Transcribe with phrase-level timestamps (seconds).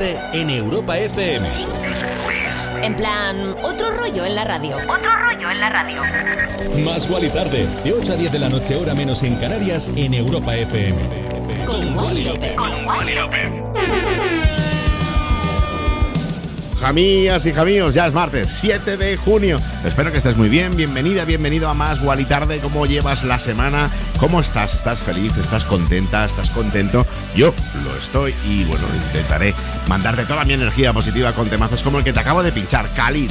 [0.00, 1.46] en Europa FM.
[2.82, 4.76] En plan, otro rollo en la radio.
[4.76, 6.02] Otro rollo en la radio.
[6.82, 10.14] Más y tarde, de 8 a 10 de la noche, hora menos en Canarias, en
[10.14, 10.98] Europa FM.
[11.66, 12.56] Con, Wally López.
[12.56, 13.50] Con Wally López.
[16.80, 19.60] Jamías y jamíos, ya es martes, 7 de junio.
[19.84, 20.74] Espero que estés muy bien.
[20.74, 22.58] Bienvenida, bienvenido a Más y Tarde.
[22.60, 23.90] ¿Cómo llevas la semana?
[24.18, 24.74] ¿Cómo estás?
[24.74, 25.36] ¿Estás feliz?
[25.36, 26.24] ¿Estás contenta?
[26.24, 27.06] ¿Estás contento?
[27.34, 27.54] Yo
[27.84, 29.54] lo estoy y bueno, intentaré
[29.88, 33.30] mandarte toda mi energía positiva con temazos como el que te acabo de pinchar, Khalid.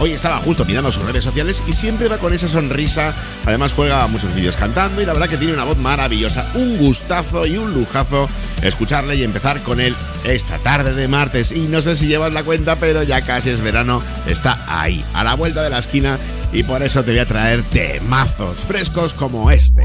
[0.00, 3.14] Hoy estaba justo mirando sus redes sociales y siempre va con esa sonrisa.
[3.46, 6.44] Además juega muchos vídeos cantando y la verdad que tiene una voz maravillosa.
[6.54, 8.28] Un gustazo y un lujazo
[8.62, 11.52] escucharle y empezar con él esta tarde de martes.
[11.52, 14.02] Y no sé si llevas la cuenta, pero ya casi es verano.
[14.26, 16.18] Está ahí, a la vuelta de la esquina.
[16.52, 19.82] Y por eso te voy a traer temazos frescos como este.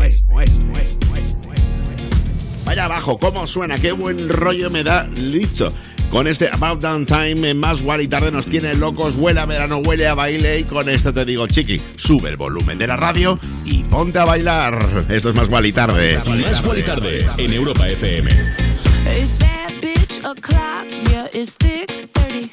[2.69, 5.69] Vaya abajo, cómo suena, qué buen rollo me da dicho.
[6.11, 10.05] Con este About Downtime en más y tarde nos tiene locos, huele a verano, huele
[10.05, 13.81] a baile y con esto te digo, chiqui, sube el volumen de la radio y
[13.85, 15.07] ponte a bailar.
[15.09, 16.21] Esto es más y tarde.
[16.23, 18.29] Más y tarde en Europa FM.
[18.29, 22.51] It's bad bitch o'clock, yeah, it's thick 30.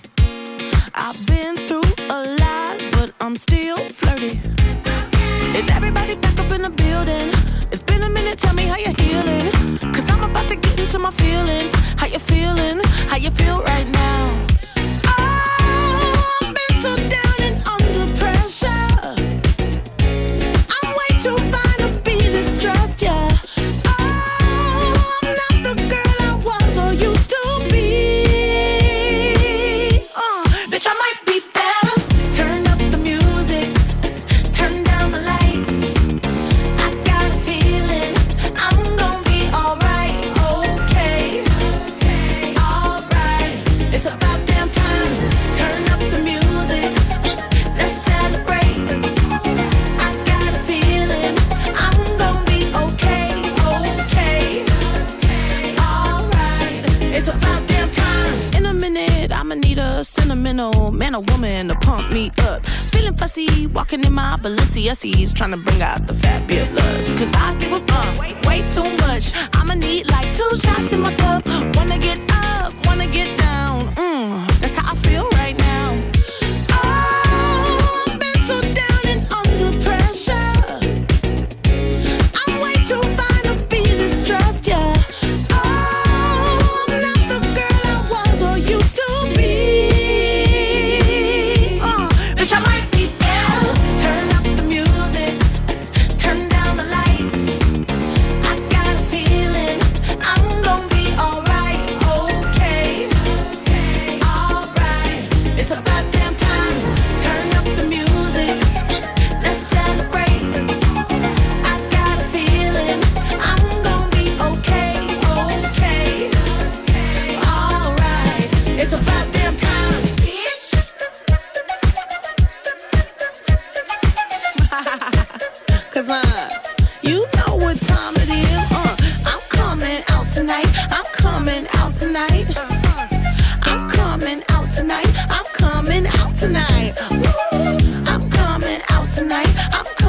[0.94, 4.40] I've been through a lot, but I'm still flirty.
[5.54, 7.35] Is everybody back up in the building?
[8.06, 9.50] A minute, tell me how you're healing.
[9.92, 11.74] Cause I'm about to get into my feelings.
[11.96, 12.78] How you feeling?
[13.08, 14.46] How you feel right now?
[61.16, 62.66] Or woman to pump me up.
[62.92, 67.18] Feeling fussy, walking in my Balenciennes, trying to bring out the fabulous.
[67.18, 69.32] Cause I give a fuck way, too much.
[69.54, 71.46] I'ma need like two shots in my cup.
[71.76, 73.94] Wanna get up, wanna get down.
[73.94, 75.45] Mm, that's how I feel right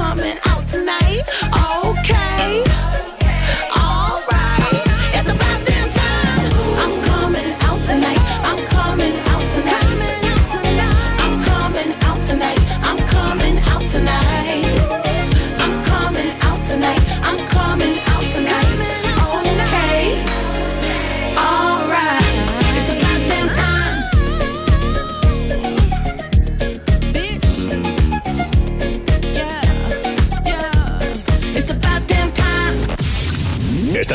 [0.08, 1.24] coming out tonight.
[1.84, 2.67] Okay.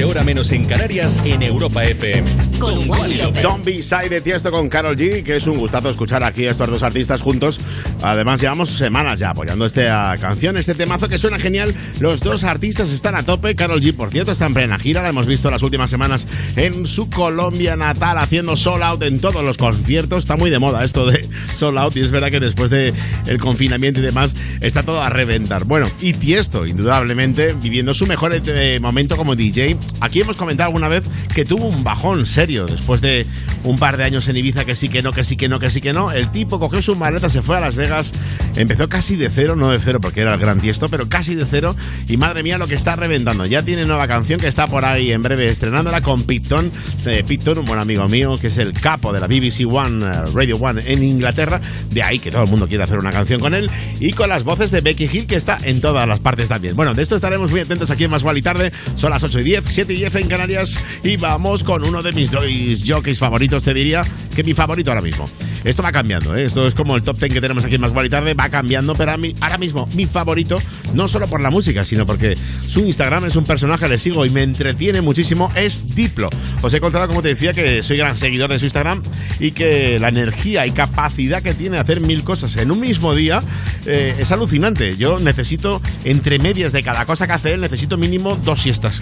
[0.00, 2.58] noche, hora menos en Canarias, en Europa FM.
[2.58, 3.42] Con Wally López.
[3.42, 6.50] Don't Be Shy de Tiesto con Carol G, que es un gustazo escuchar aquí a
[6.50, 7.60] estos dos artistas juntos.
[8.02, 11.74] Además, llevamos semanas ya apoyando esta canción, este temazo que suena genial.
[11.98, 13.54] Los dos artistas están a tope.
[13.54, 15.02] Carol G, por cierto, está en plena gira.
[15.02, 16.26] La hemos visto las últimas semanas
[16.56, 20.24] en su Colombia natal, haciendo sold out en todos los conciertos.
[20.24, 21.28] Está muy de moda esto de
[21.60, 22.94] sold out y es verdad que después del
[23.26, 25.64] el confinamiento y demás está todo a reventar.
[25.64, 29.76] Bueno, y Tiesto, indudablemente, viviendo su mejor eh, momento como DJ.
[30.00, 31.04] Aquí hemos comentado alguna vez
[31.34, 33.26] que tuvo un bajón serio después de
[33.64, 35.70] un par de años en Ibiza que sí que no, que sí que no, que
[35.70, 36.12] sí que no.
[36.12, 38.12] El tipo cogió su maleta, se fue a Las Vegas,
[38.56, 41.44] empezó casi de cero, no de cero porque era el gran tiesto, pero casi de
[41.44, 41.76] cero.
[42.08, 43.44] Y madre mía lo que está reventando.
[43.46, 46.70] Ya tiene nueva canción que está por ahí en breve estrenándola con Picton.
[47.06, 50.24] Eh, Picton, un buen amigo mío, que es el capo de la BBC One, eh,
[50.32, 51.49] Radio One en Inglaterra.
[51.90, 53.70] De ahí que todo el mundo quiere hacer una canción con él.
[53.98, 56.76] Y con las voces de Becky Hill, que está en todas las partes también.
[56.76, 58.72] Bueno, de esto estaremos muy atentos aquí en Más y Tarde.
[58.96, 60.78] Son las 8 y 10, 7 y 10 en Canarias.
[61.02, 62.44] Y vamos con uno de mis dos
[62.86, 64.02] jockeys favoritos, te diría
[64.34, 65.28] que mi favorito ahora mismo.
[65.64, 66.46] Esto va cambiando, ¿eh?
[66.46, 68.94] esto es como el top 10 que tenemos aquí en Más y Tarde, va cambiando,
[68.94, 70.56] pero a mí, ahora mismo mi favorito,
[70.94, 72.36] no solo por la música, sino porque
[72.66, 76.30] su Instagram es un personaje, le sigo y me entretiene muchísimo, es Diplo.
[76.62, 79.02] Os he contado, como te decía, que soy gran seguidor de su Instagram
[79.38, 83.40] y que la energía y capacidad que tiene hacer mil cosas en un mismo día
[83.86, 84.96] eh, es alucinante.
[84.96, 89.00] Yo necesito, entre medias de cada cosa que hace él, necesito mínimo dos siestas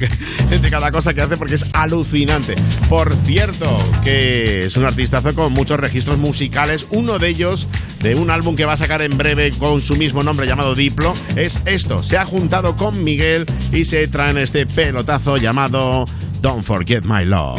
[0.51, 2.57] entre cada cosa que hace porque es alucinante.
[2.89, 6.87] Por cierto, que es un artistazo con muchos registros musicales.
[6.91, 7.69] Uno de ellos,
[8.03, 11.15] de un álbum que va a sacar en breve con su mismo nombre llamado Diplo,
[11.37, 12.03] es esto.
[12.03, 16.05] Se ha juntado con Miguel y se traen este pelotazo llamado
[16.41, 17.59] Don't Forget My Love.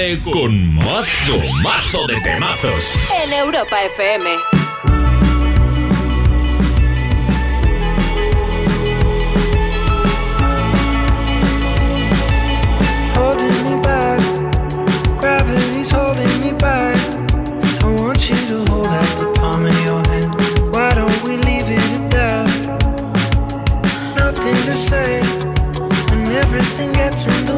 [0.00, 2.96] Tarde con mazo, mazo de temazos.
[3.22, 4.30] En Europa FM.
[27.20, 27.49] más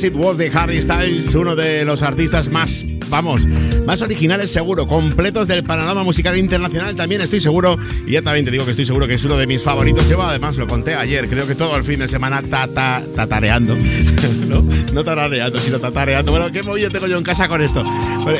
[0.00, 3.46] As It Was de Harry Styles, uno de los artistas más vamos,
[3.84, 7.76] más originales seguro, completos del panorama musical internacional también estoy seguro,
[8.06, 10.08] y ya también te digo que estoy seguro que es uno de mis favoritos.
[10.08, 13.76] Lleva además, lo conté ayer, creo que todo el fin de semana tata, tatareando,
[14.48, 14.64] ¿no?
[14.92, 16.32] No tarareando, sino tatareando.
[16.32, 17.84] Bueno, ¿qué movida tengo yo en casa con esto?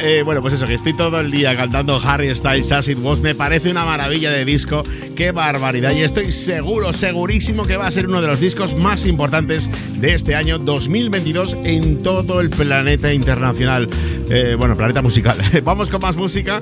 [0.02, 3.20] Eh, bueno, pues eso, que estoy todo el día cantando Harry Styles As It Was,
[3.20, 4.82] me parece una maravilla de disco,
[5.14, 9.06] qué barbaridad, y estoy seguro, segurísimo que va a ser uno de los discos más
[9.06, 13.88] importantes de este año 2022 en todo el planeta internacional.
[14.28, 15.36] Eh, bueno, planeta musical.
[15.64, 16.60] Vamos con más música.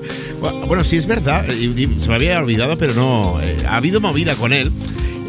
[0.67, 4.53] Bueno, sí es verdad, se me había olvidado, pero no, eh, ha habido movida con
[4.53, 4.71] él.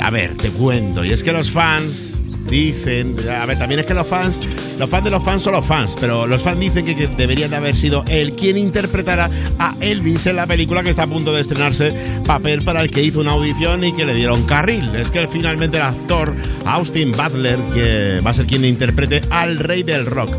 [0.01, 2.20] A ver, te cuento, y es que los fans
[2.51, 4.41] dicen, a ver, también es que los fans,
[4.79, 7.57] los fans de los fans son los fans, pero los fans dicen que, debería de
[7.57, 11.41] haber sido él quien interpretara a Elvis en la película que está a punto de
[11.41, 11.93] estrenarse,
[12.27, 14.95] papel para el que hizo una audición y que le dieron carril.
[14.95, 16.35] Es que finalmente el actor
[16.67, 20.31] Austin Butler, que va a ser quien interprete al rey del rock.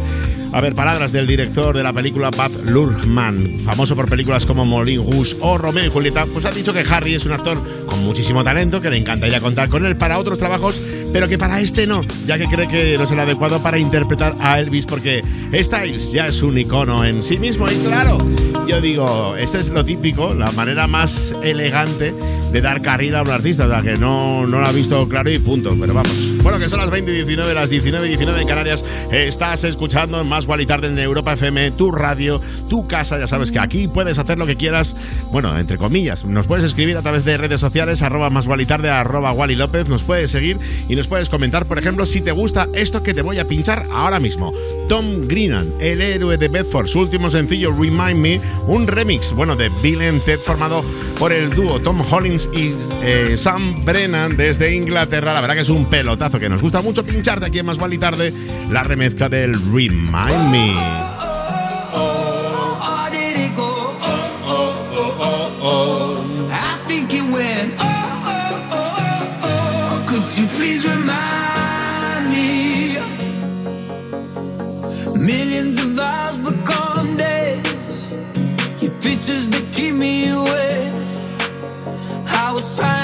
[0.53, 5.10] A ver, palabras del director de la película Pat Lurman, famoso por películas como Moulin
[5.10, 8.43] Rouge o Romeo y Julieta, pues ha dicho que Harry es un actor con muchísimo
[8.43, 10.81] talento, que le encantaría contar con él para otros trabajos,
[11.13, 14.36] pero que para este no, ya que cree que no es el adecuado para interpretar
[14.41, 17.70] a Elvis, porque Styles ya es un icono en sí mismo.
[17.70, 18.17] Y claro,
[18.67, 22.13] yo digo, este es lo típico, la manera más elegante
[22.51, 25.29] de dar carrera a un artista, o sea, que no, no lo ha visto claro
[25.29, 26.34] y punto, pero vamos.
[26.43, 30.22] Bueno, que son las 20 y 19, las 19 y 19 en Canarias, estás escuchando
[30.25, 33.19] más igual y tarde en Europa FM, tu radio, tu casa.
[33.19, 34.95] Ya sabes que aquí puedes hacer lo que quieras.
[35.31, 38.89] Bueno, entre comillas, nos puedes escribir a través de redes sociales, arroba más y tarde,
[38.89, 39.88] arroba Wally López.
[39.88, 40.57] Nos puedes seguir
[40.89, 43.86] y nos puedes comentar, por ejemplo, si te gusta esto que te voy a pinchar
[43.93, 44.51] ahora mismo.
[44.88, 49.69] Tom Greenan, el héroe de Bedford, su último sencillo Remind Me, un remix, bueno, de
[49.81, 50.83] Bill and Ted formado
[51.17, 55.33] por el dúo Tom Hollins y eh, Sam Brennan desde Inglaterra.
[55.33, 57.98] La verdad que es un pelotazo que nos gusta mucho pincharte aquí en Más y
[57.98, 58.33] Tarde
[58.69, 60.92] la remezcla del Remind Find Me.
[70.58, 72.98] Please remind me?
[75.26, 78.12] Millions of hours become days.
[78.82, 80.94] Your pictures that keep me awake
[82.28, 83.00] I was trying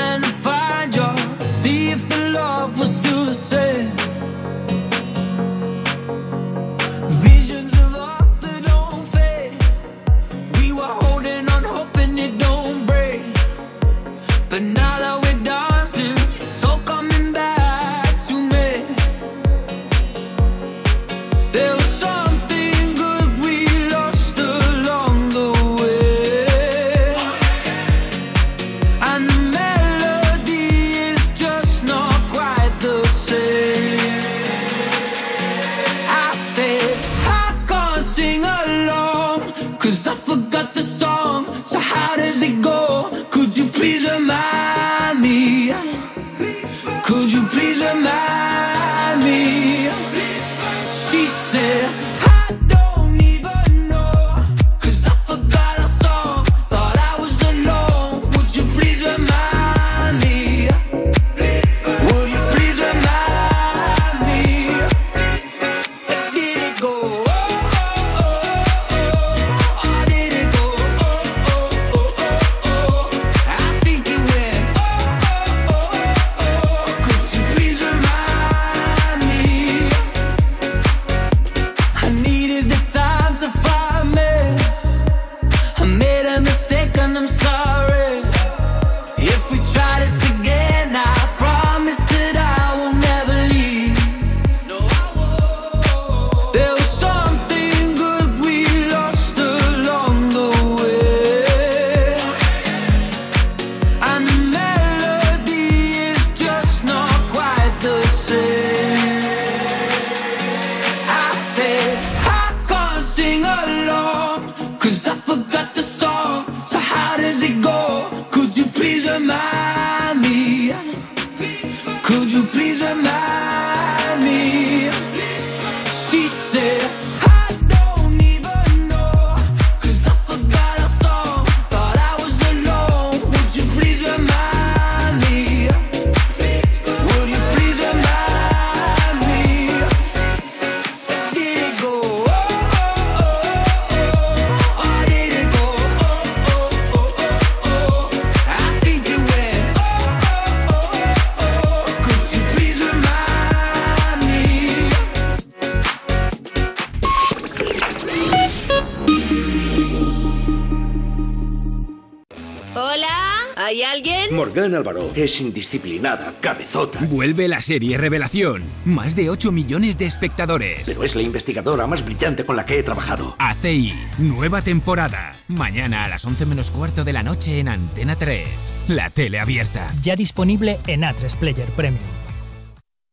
[165.18, 167.00] Es indisciplinada, cabezota.
[167.10, 168.62] Vuelve la serie Revelación.
[168.86, 170.84] Más de 8 millones de espectadores.
[170.86, 173.36] Pero es la investigadora más brillante con la que he trabajado.
[173.40, 175.32] ACI, nueva temporada.
[175.48, 178.46] Mañana a las 11 menos cuarto de la noche en Antena 3.
[178.90, 179.92] La tele abierta.
[180.04, 182.04] Ya disponible en A3 Player Premium.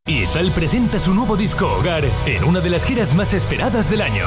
[0.06, 4.26] Izal presenta su nuevo disco Hogar en una de las giras más esperadas del año.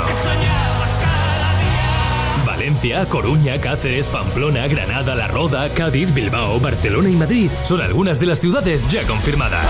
[2.87, 8.27] Valencia, Coruña, Cáceres, Pamplona, Granada, La Roda, Cádiz, Bilbao, Barcelona y Madrid son algunas de
[8.27, 9.67] las ciudades ya confirmadas.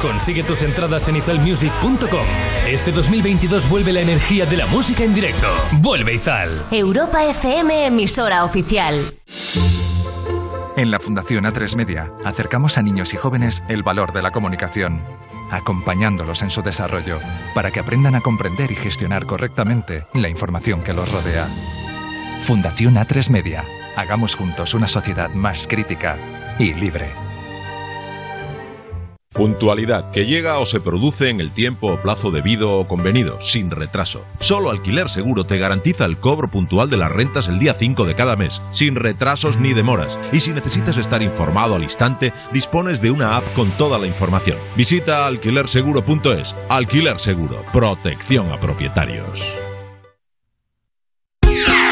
[0.00, 2.26] Consigue tus entradas en izalmusic.com.
[2.68, 5.48] Este 2022 vuelve la energía de la música en directo.
[5.80, 6.50] Vuelve Izal.
[6.70, 9.14] Europa FM, emisora oficial.
[10.76, 15.02] En la Fundación A3 Media acercamos a niños y jóvenes el valor de la comunicación
[15.50, 17.20] acompañándolos en su desarrollo,
[17.54, 21.46] para que aprendan a comprender y gestionar correctamente la información que los rodea.
[22.42, 23.64] Fundación A3 Media.
[23.96, 26.18] Hagamos juntos una sociedad más crítica
[26.58, 27.08] y libre.
[29.32, 33.70] Puntualidad que llega o se produce en el tiempo o plazo debido o convenido, sin
[33.70, 34.24] retraso.
[34.40, 38.14] Solo Alquiler Seguro te garantiza el cobro puntual de las rentas el día 5 de
[38.14, 40.18] cada mes, sin retrasos ni demoras.
[40.32, 44.56] Y si necesitas estar informado al instante, dispones de una app con toda la información.
[44.74, 46.56] Visita alquilerseguro.es.
[46.70, 49.65] Alquiler Seguro, protección a propietarios.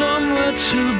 [0.00, 0.99] somewhere to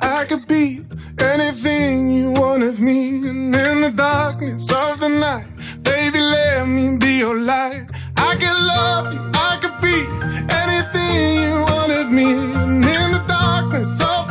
[0.00, 0.84] I could be
[1.18, 3.28] anything you want of me.
[3.28, 5.46] And in the darkness of the night,
[5.82, 7.86] baby, let me be your light.
[8.16, 9.98] I could love you, I could be
[10.62, 12.32] anything you want of me.
[12.32, 14.21] And in the darkness of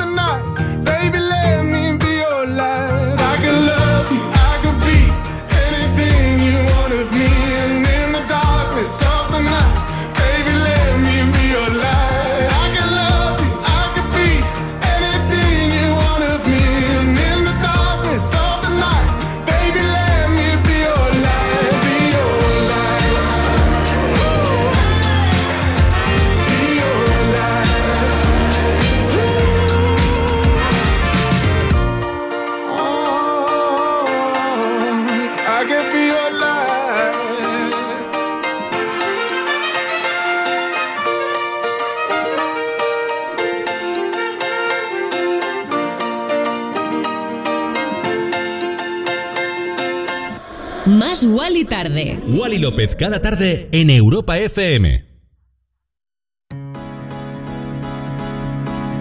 [51.23, 52.19] Wally Tarde.
[52.27, 55.11] Wally López cada tarde en Europa FM.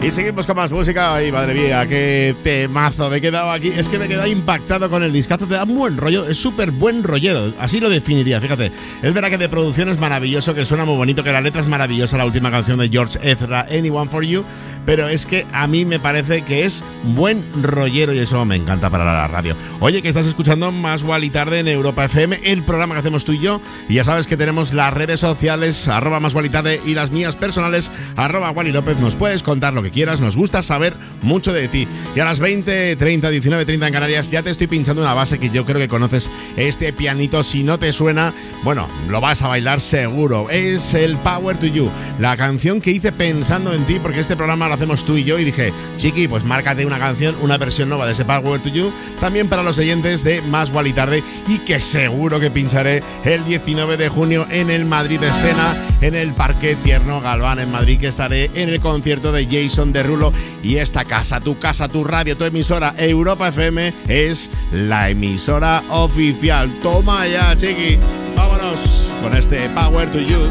[0.02, 1.14] Y seguimos con más música.
[1.14, 3.10] Ay, madre mía, qué temazo.
[3.10, 3.68] Me he quedado aquí.
[3.68, 5.46] Es que me he quedado impactado con el discazo.
[5.46, 6.26] Te da buen rollo.
[6.26, 7.52] Es súper buen rollero.
[7.60, 8.72] Así lo definiría, fíjate.
[9.02, 11.66] Es verdad que de producción es maravilloso, que suena muy bonito, que la letra es
[11.66, 12.16] maravillosa.
[12.16, 14.42] La última canción de George Ezra, Anyone for You.
[14.86, 16.82] Pero es que a mí me parece que es
[17.14, 19.54] buen rollero y eso me encanta para la radio.
[19.80, 23.32] Oye, que estás escuchando Más y Tarde en Europa FM, el programa que hacemos tú
[23.32, 23.60] y yo.
[23.90, 27.36] Y ya sabes que tenemos las redes sociales, arroba Más y Tarde y las mías
[27.36, 28.98] personales, arroba Wally López.
[28.98, 31.87] Nos puedes contar lo que quieras, nos gusta saber mucho de ti.
[32.14, 35.38] Y a las 20, 30, 19, 30 en Canarias ya te estoy pinchando una base
[35.38, 37.42] que yo creo que conoces este pianito.
[37.42, 40.50] Si no te suena, bueno, lo vas a bailar seguro.
[40.50, 44.68] Es el Power to You, la canción que hice pensando en ti porque este programa
[44.68, 48.07] lo hacemos tú y yo y dije, chiqui, pues márcate una canción, una versión nueva
[48.07, 51.59] de ese Power to You, también para los oyentes de Más Gual y Tarde y
[51.59, 56.76] que seguro que pincharé el 19 de junio en el Madrid Escena, en el Parque
[56.83, 61.40] Tierno Galván en Madrid, que estaré en el concierto de Jason Derulo y esta casa,
[61.40, 66.71] tu casa, tu radio, tu emisora Europa FM es la emisora oficial.
[66.83, 67.99] Toma ya, chiqui.
[68.37, 70.51] Vámonos con este Power to You.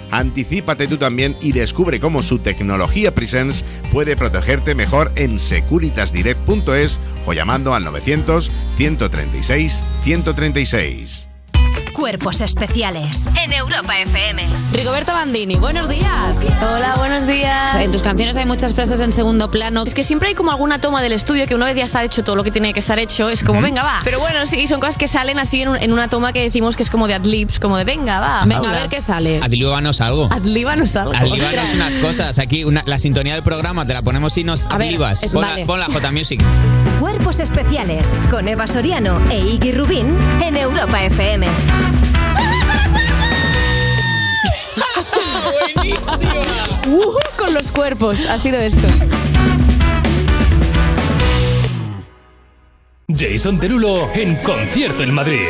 [0.11, 7.33] Anticípate tú también y descubre cómo su tecnología Presence puede protegerte mejor en securitasdirect.es o
[7.33, 11.30] llamando al 900 136 136.
[12.01, 14.47] Cuerpos Especiales en Europa FM.
[14.73, 16.39] Rigoberto Bandini, buenos días.
[16.59, 17.75] Hola, buenos días.
[17.75, 19.83] En tus canciones hay muchas frases en segundo plano.
[19.83, 22.23] Es que siempre hay como alguna toma del estudio que una vez ya está hecho
[22.23, 23.99] todo lo que tiene que estar hecho, es como, venga, va.
[24.03, 26.75] Pero bueno, sí, son cosas que salen así en, un- en una toma que decimos
[26.75, 28.45] que es como de adlibs, como de, venga, va.
[28.45, 29.39] Venga, a ver qué sale.
[29.43, 30.27] Adlíbanos algo.
[30.31, 31.13] Adlíbanos algo.
[31.13, 32.39] Adlíbanos unas cosas.
[32.39, 35.21] Aquí una- la sintonía del programa te la ponemos y nos ver, adlibas.
[35.21, 35.61] es- Pon, vale.
[35.61, 36.41] la, pon la J Music.
[37.11, 40.07] Cuerpos Especiales con Eva Soriano e Iggy Rubín
[40.41, 41.45] en Europa FM.
[46.87, 48.87] Ujú, con los cuerpos, ha sido esto.
[53.09, 55.49] Jason Derulo en concierto en Madrid.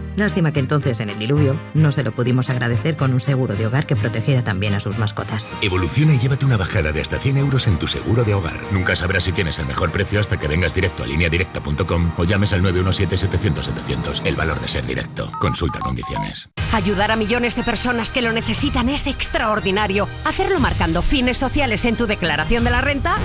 [0.15, 3.65] Lástima que entonces, en el diluvio, no se lo pudimos agradecer con un seguro de
[3.65, 5.51] hogar que protegiera también a sus mascotas.
[5.61, 8.59] Evoluciona y llévate una bajada de hasta 100 euros en tu seguro de hogar.
[8.71, 12.53] Nunca sabrás si tienes el mejor precio hasta que vengas directo a lineadirecta.com o llames
[12.53, 14.25] al 917-700-700.
[14.25, 15.31] El valor de ser directo.
[15.39, 16.49] Consulta condiciones.
[16.73, 20.07] Ayudar a millones de personas que lo necesitan es extraordinario.
[20.25, 23.17] ¿Hacerlo marcando fines sociales en tu declaración de la renta?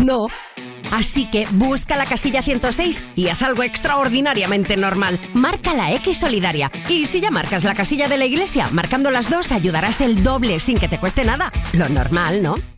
[0.00, 0.28] No.
[0.90, 5.18] Así que busca la casilla 106 y haz algo extraordinariamente normal.
[5.34, 6.70] Marca la X solidaria.
[6.88, 10.60] Y si ya marcas la casilla de la iglesia, marcando las dos ayudarás el doble
[10.60, 11.52] sin que te cueste nada.
[11.72, 12.77] Lo normal, ¿no?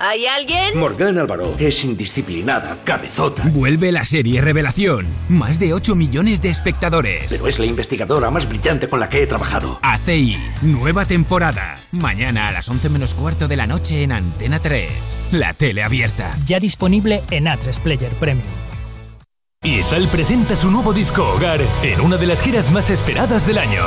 [0.00, 0.78] ¿hay alguien?
[0.78, 3.42] Morgan Álvaro es indisciplinada, cabezota.
[3.46, 5.06] Vuelve la serie Revelación.
[5.28, 7.26] Más de 8 millones de espectadores.
[7.28, 9.78] Pero es la investigadora más brillante con la que he trabajado.
[9.82, 11.78] ACI, nueva temporada.
[11.92, 14.90] Mañana a las 11 menos cuarto de la noche en Antena 3.
[15.32, 16.36] La tele abierta.
[16.46, 18.46] Ya disponible en A3 Player Premium.
[19.64, 23.82] Izal presenta su nuevo disco Hogar en una de las giras más esperadas del año.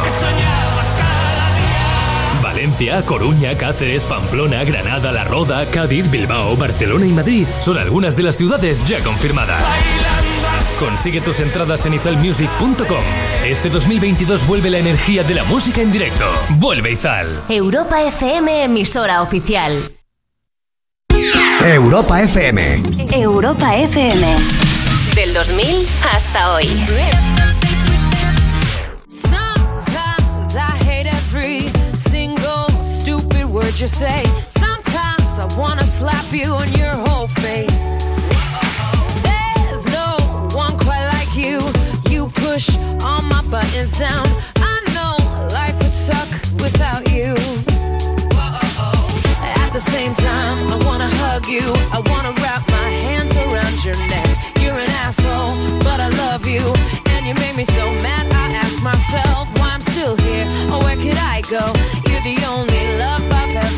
[2.61, 8.21] Valencia, Coruña, Cáceres, Pamplona, Granada, La Roda, Cádiz, Bilbao, Barcelona y Madrid son algunas de
[8.21, 9.63] las ciudades ya confirmadas.
[10.77, 13.03] Consigue tus entradas en izalmusic.com.
[13.43, 16.25] Este 2022 vuelve la energía de la música en directo.
[16.59, 17.41] Vuelve Izal.
[17.49, 19.93] Europa FM, emisora oficial.
[21.65, 22.83] Europa FM.
[23.11, 24.35] Europa FM.
[25.15, 26.67] Del 2000 hasta hoy.
[33.71, 34.25] Word you say.
[34.47, 37.83] Sometimes I wanna slap you on your whole face.
[39.23, 40.17] There's no
[40.53, 41.59] one quite like you.
[42.09, 42.69] You push
[43.03, 44.27] all my buttons down.
[44.57, 45.15] I know
[45.53, 47.33] life would suck without you.
[49.63, 51.67] At the same time, I wanna hug you.
[51.97, 54.29] I wanna wrap my hands around your neck.
[54.61, 56.63] You're an asshole, but I love you.
[57.13, 60.47] And you made me so mad, I ask myself why I'm still here.
[60.71, 61.65] Or where could I go?
[62.09, 63.30] You're the only love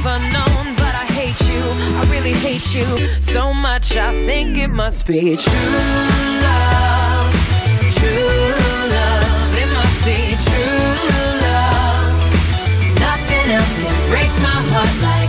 [0.05, 0.75] ever known.
[0.75, 1.61] But I hate you,
[1.99, 2.85] I really hate you
[3.21, 3.95] so much.
[3.95, 5.79] I think it must be true
[6.47, 7.33] love.
[7.97, 8.51] True
[8.95, 10.91] love, it must be true
[11.45, 12.15] love.
[12.99, 15.22] Nothing else can break my heart like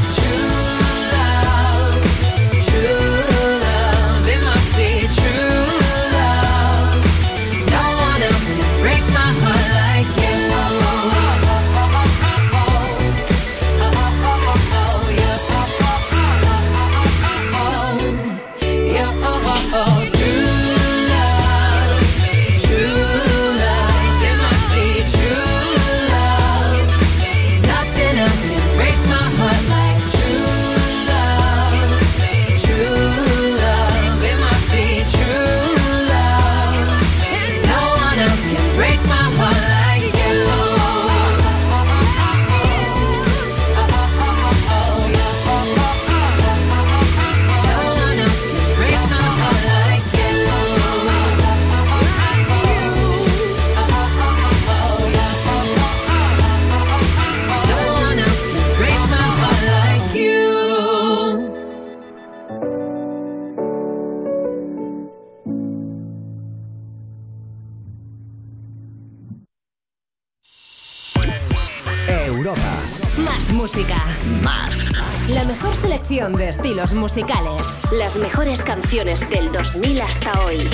[76.05, 77.63] selección de estilos musicales.
[77.93, 80.69] Las mejores canciones del 2000 hasta hoy.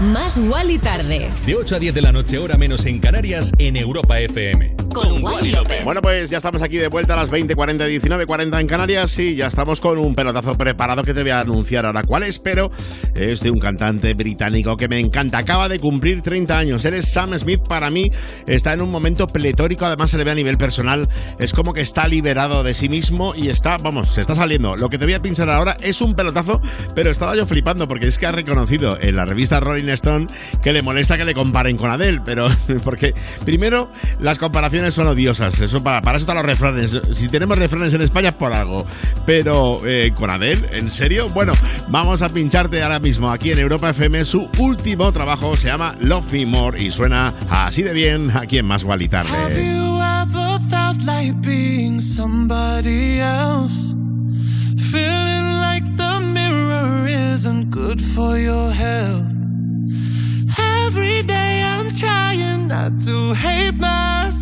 [0.00, 0.38] Más
[0.68, 1.30] y Tarde.
[1.46, 4.85] De 8 a 10 de la noche, hora menos en Canarias, en Europa FM.
[4.96, 5.84] Con Wally López.
[5.84, 9.48] Bueno, pues ya estamos aquí de vuelta a las 20.40, 19.40 en Canarias y ya
[9.48, 12.70] estamos con un pelotazo preparado que te voy a anunciar ahora cuál es, pero
[13.14, 15.36] es de un cantante británico que me encanta.
[15.36, 16.84] Acaba de cumplir 30 años.
[16.86, 17.60] Eres Sam Smith.
[17.68, 18.10] Para mí
[18.46, 19.84] está en un momento pletórico.
[19.84, 21.06] Además, se le ve a nivel personal.
[21.38, 24.76] Es como que está liberado de sí mismo y está, vamos, se está saliendo.
[24.76, 26.58] Lo que te voy a pinchar ahora es un pelotazo,
[26.94, 30.26] pero estaba yo flipando porque es que ha reconocido en la revista Rolling Stone
[30.62, 32.46] que le molesta que le comparen con Adele, pero
[32.84, 33.12] porque
[33.44, 33.90] primero
[34.20, 35.60] las comparaciones son odiosas.
[35.60, 36.98] Eso para, para eso están los refranes.
[37.12, 38.86] Si tenemos refranes en España es por algo.
[39.24, 41.26] Pero eh, con Adele, ¿en serio?
[41.34, 41.52] Bueno,
[41.88, 44.24] vamos a pincharte ahora mismo aquí en Europa FM.
[44.24, 48.66] Su último trabajo se llama Love Me More y suena así de bien aquí en
[48.66, 49.26] Más y.
[49.26, 53.94] Have you ever felt like being somebody else?
[54.90, 59.32] Feeling like the mirror isn't good for your health.
[60.86, 64.35] Every day I'm trying not to hate myself.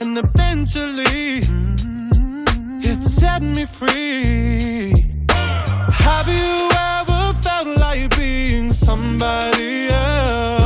[0.00, 2.80] and eventually mm-hmm.
[2.82, 4.92] it set me free.
[5.28, 10.65] Have you ever felt like being somebody else?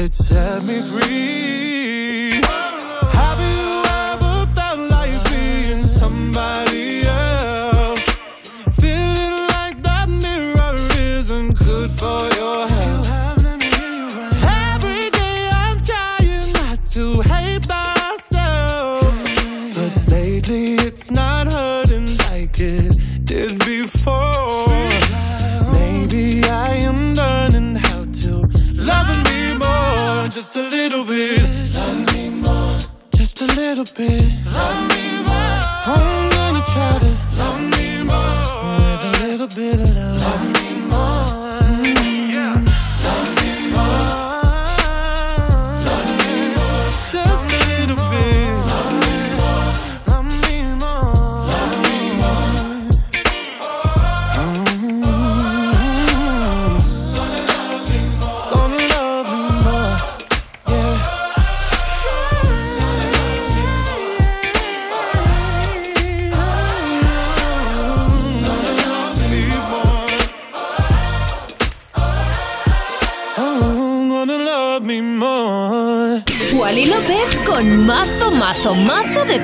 [0.00, 2.40] it set me free.
[3.20, 8.08] Have you ever felt like being somebody else?
[8.80, 13.44] Feeling like that mirror isn't good for your health.
[14.74, 19.12] Every day I'm trying not to hate myself,
[19.74, 22.97] but lately it's not hurting like it
[33.92, 34.24] bit.
[34.44, 36.17] Love me more.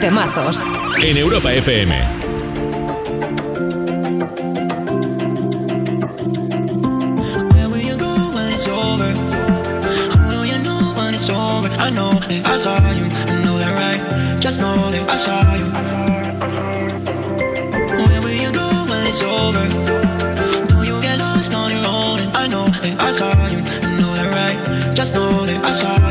[0.05, 0.63] Temazos.
[1.01, 1.93] En Europa FM.
[7.53, 9.11] Where will you go when it's over?
[10.29, 11.71] Will you know when it's over?
[11.87, 14.41] I know that I saw you, I know that right.
[14.41, 15.69] Just know that I saw you.
[18.09, 19.67] Where will you go when it's over?
[20.69, 22.19] Don't you get lost on your own?
[22.25, 24.59] And I know that I saw you, I know that right.
[24.95, 26.04] Just know that I saw you.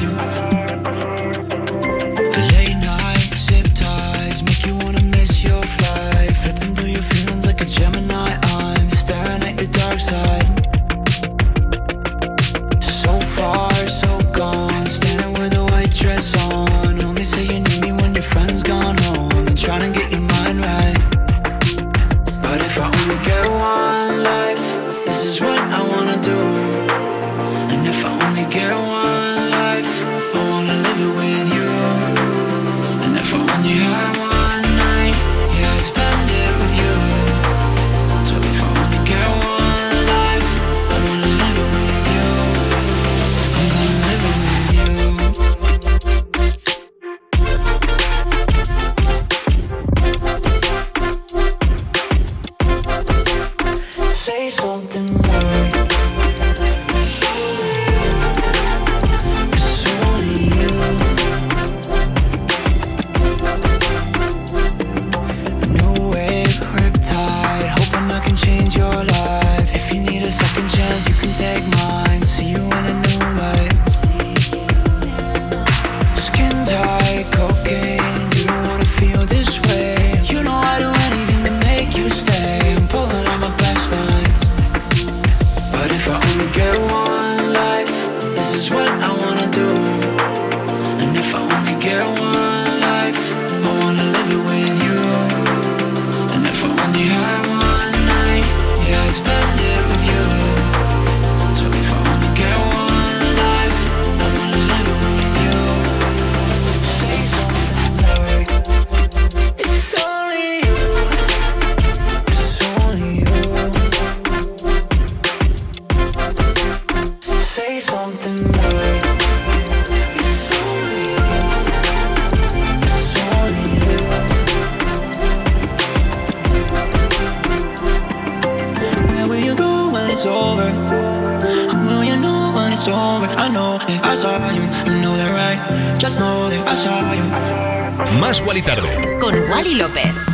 [130.23, 130.63] It's over?
[130.63, 133.27] And will you know when it's over?
[133.27, 134.63] I know that I saw you.
[134.87, 135.99] You know that right.
[135.99, 138.19] Just know that I saw you.
[138.21, 139.19] Más Wally Tarde.
[139.19, 140.32] Con Wally López.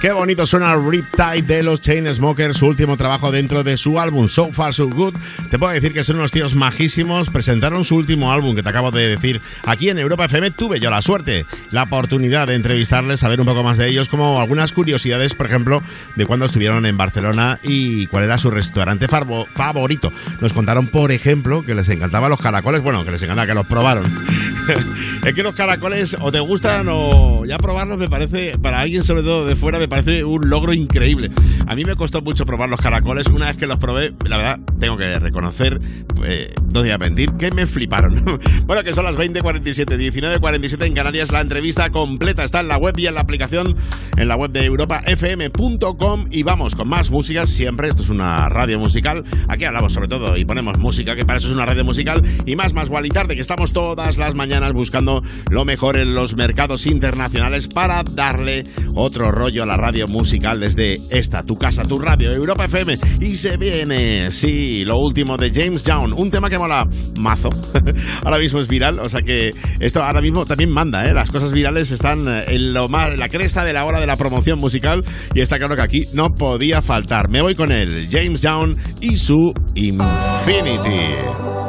[0.00, 4.52] Qué bonito suena Riptide de los Chainsmokers, su último trabajo dentro de su álbum So
[4.52, 5.14] Far So Good.
[5.50, 7.30] Te puedo decir que son unos tíos majísimos.
[7.30, 10.52] Presentaron su último álbum que te acabo de decir aquí en Europa FM.
[10.52, 14.40] Tuve yo la suerte, la oportunidad de entrevistarles, saber un poco más de ellos, como
[14.40, 15.82] algunas curiosidades, por ejemplo,
[16.14, 20.12] de cuando estuvieron en Barcelona y cuál era su restaurante favorito.
[20.40, 22.82] Nos contaron, por ejemplo, que les encantaban los caracoles.
[22.82, 24.06] Bueno, que les encanta que los probaron.
[25.24, 29.24] es que los caracoles o te gustan o ya probarlos me parece, para alguien sobre
[29.24, 31.30] todo de fuera, me parece un logro increíble.
[31.66, 33.28] A mí me costó mucho probar los caracoles.
[33.28, 35.80] Una vez que los probé, la verdad, tengo que reconocer,
[36.24, 38.24] eh, no voy a mentir, que me fliparon.
[38.66, 41.32] bueno, que son las 20.47, 19.47 en Canarias.
[41.32, 43.76] La entrevista completa está en la web y en la aplicación,
[44.16, 46.26] en la web de europafm.com.
[46.30, 47.88] Y vamos con más música siempre.
[47.88, 49.24] Esto es una radio musical.
[49.48, 52.22] Aquí hablamos sobre todo y ponemos música, que para eso es una radio musical.
[52.46, 56.86] Y más, más igual que estamos todas las mañanas buscando lo mejor en los mercados
[56.86, 58.64] internacionales para darle
[58.94, 62.98] otro rollo a la radio musical desde esta, tu casa, tu radio, Europa FM.
[63.20, 66.84] Y se viene, sí, lo último de James Young, un tema que mola
[67.18, 67.48] mazo.
[68.24, 69.50] ahora mismo es viral, o sea que
[69.80, 71.14] esto ahora mismo también manda, ¿eh?
[71.14, 74.16] Las cosas virales están en lo más, en la cresta de la hora de la
[74.16, 75.04] promoción musical
[75.34, 77.28] y está claro que aquí no podía faltar.
[77.28, 81.67] Me voy con él, James Young y su Infinity.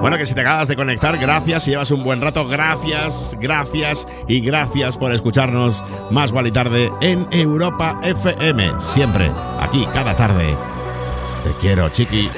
[0.00, 1.64] Bueno, que si te acabas de conectar, gracias.
[1.64, 7.26] Si llevas un buen rato, gracias, gracias y gracias por escucharnos más y tarde en
[7.30, 8.78] Europa FM.
[8.78, 10.56] Siempre, aquí, cada tarde.
[11.42, 12.28] Te quiero, chiqui.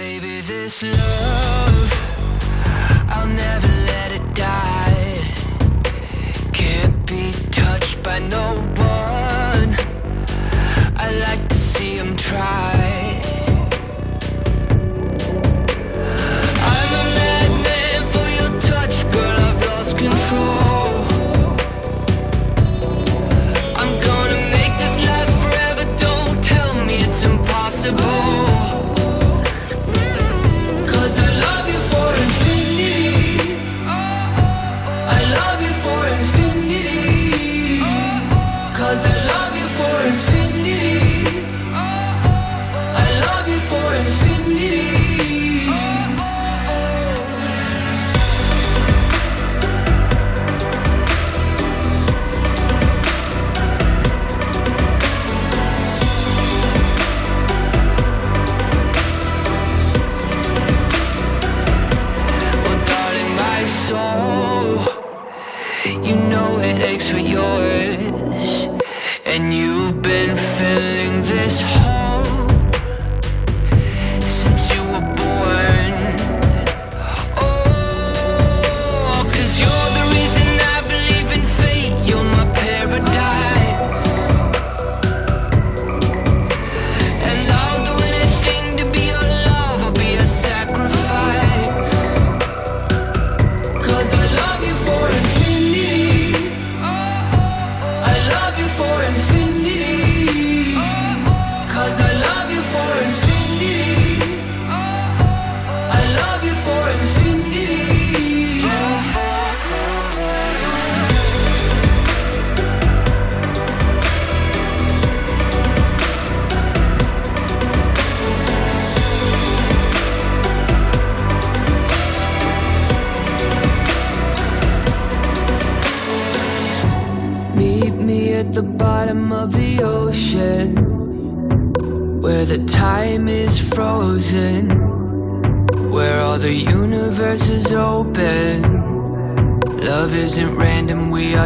[67.10, 68.68] For yours.
[69.24, 71.77] And you've been filling this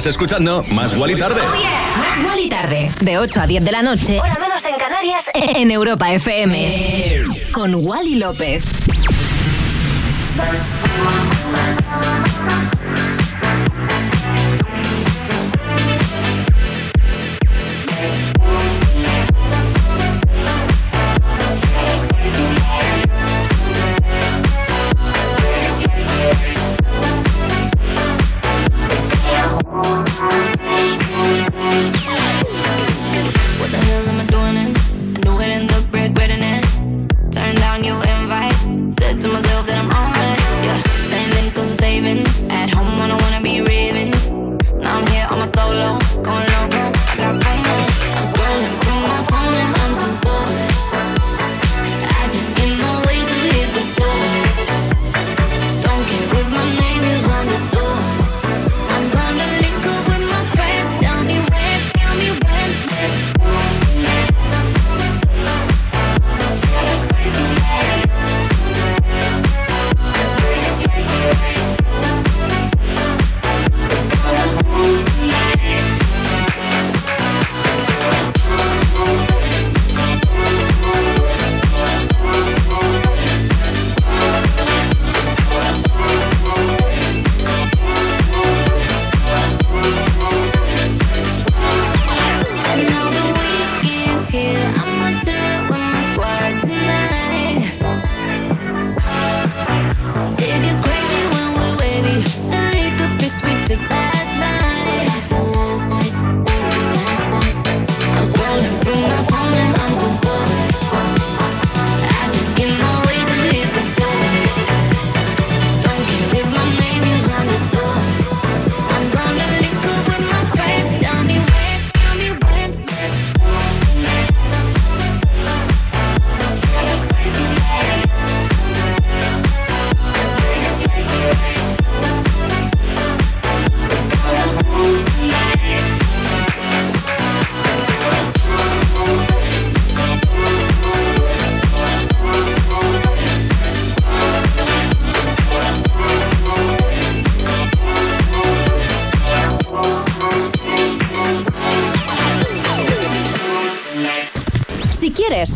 [0.00, 1.42] Estás escuchando Más Gual y Tarde.
[1.42, 2.90] Oh, Más Gual y Tarde.
[3.02, 4.18] De 8 a 10 de la noche.
[4.18, 5.30] Hora menos en Canarias.
[5.34, 7.24] En Europa FM.
[7.52, 8.64] Con Wally López.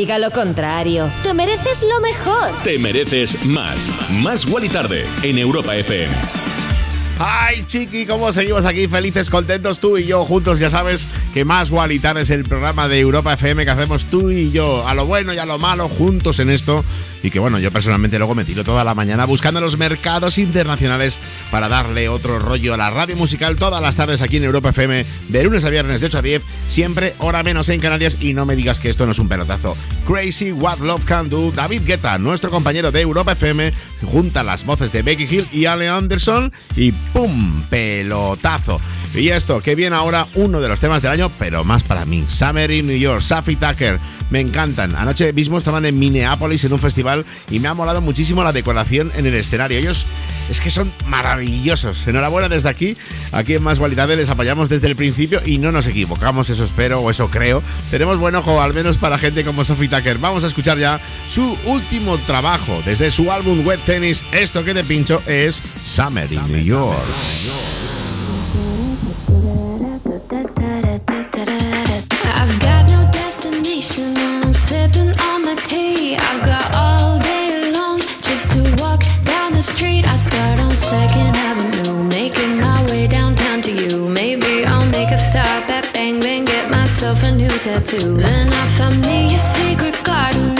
[0.00, 1.10] diga lo contrario.
[1.22, 2.50] Te mereces lo mejor.
[2.64, 3.90] Te mereces más.
[4.10, 6.39] Más Wally Tarde en Europa FM.
[7.22, 10.58] Ay, chiqui, cómo seguimos aquí felices, contentos tú y yo juntos.
[10.58, 14.50] Ya sabes que más Gualitar es el programa de Europa FM que hacemos tú y
[14.50, 16.82] yo, a lo bueno y a lo malo, juntos en esto.
[17.22, 21.18] Y que bueno, yo personalmente luego me tiro toda la mañana buscando los mercados internacionales
[21.50, 25.04] para darle otro rollo a la radio musical todas las tardes aquí en Europa FM,
[25.28, 28.16] de lunes a viernes de 8 a 10, siempre hora menos en Canarias.
[28.20, 29.76] Y no me digas que esto no es un pelotazo.
[30.06, 33.74] Crazy What Love Can Do, David Guetta, nuestro compañero de Europa FM,
[34.06, 37.62] junta las voces de Becky Hill y Ale Anderson y ¡pum!
[37.68, 38.80] Pelotazo.
[39.14, 42.24] Y esto, que viene ahora uno de los temas del año, pero más para mí.
[42.28, 43.98] Summer in New York, Safi Tucker.
[44.30, 44.94] Me encantan.
[44.94, 49.10] Anoche mismo estaban en Minneapolis en un festival y me ha molado muchísimo la decoración
[49.16, 49.78] en el escenario.
[49.78, 50.06] Ellos
[50.48, 52.06] es que son maravillosos.
[52.06, 52.96] Enhorabuena desde aquí.
[53.32, 57.00] Aquí en Más Cualidades les apoyamos desde el principio y no nos equivocamos, eso espero
[57.00, 57.60] o eso creo.
[57.90, 60.18] Tenemos buen ojo, al menos para gente como Sophie Tucker.
[60.18, 64.24] Vamos a escuchar ya su último trabajo desde su álbum Web Tennis.
[64.30, 67.79] Esto que te pincho es Summer in New York.
[70.06, 70.20] I've
[72.60, 76.16] got no destination and I'm sipping on my tea.
[76.16, 80.06] I've got all day long just to walk down the street.
[80.06, 84.08] I start on Second Avenue, making my way downtown to you.
[84.08, 88.14] Maybe I'll make a stop at Bang Bang, get myself a new tattoo.
[88.14, 90.59] Then I find me a secret garden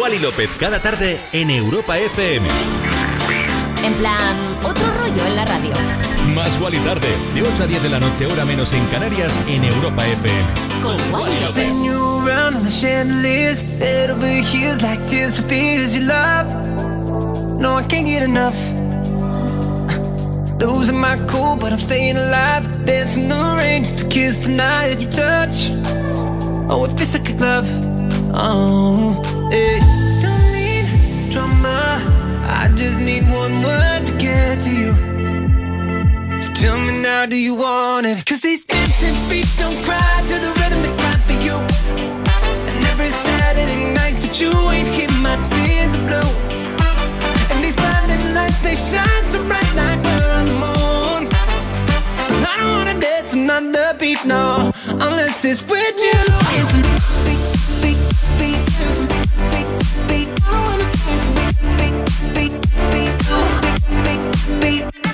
[0.00, 2.48] Wally López cada tarde en Europa FM.
[3.84, 6.03] En plan, otro rollo en la radio.
[6.34, 9.62] Más Wally tarde, de 8 a 10 de la noche, hora menos en Canarias, en
[9.62, 10.44] Europa FM.
[10.82, 11.64] Con Wally López.
[11.64, 13.62] Spin you around on the chandeliers.
[13.78, 16.46] Head over heels like tears for fears you love.
[17.60, 18.56] No, I can't get enough.
[20.58, 22.84] Losing my cool, but I'm staying alive.
[22.84, 25.70] Dancing the rain just to kiss the night that you touch.
[26.68, 27.68] Oh, it feels like a glove.
[28.34, 29.78] Oh, hey.
[30.20, 32.00] Don't need drama.
[32.44, 35.13] I just need one word to get to you.
[36.52, 38.24] Tell me now, do you want it?
[38.26, 41.56] Cause these dancing feet don't cry to the rhythm they cry for you.
[42.70, 46.30] And every Saturday night that you ain't keep my tears are blue.
[47.50, 51.28] And these blinding lights, they shine so bright like we're on the moon.
[52.40, 56.12] But I don't wanna dance another beat, no, unless it's with you.
[65.06, 65.13] I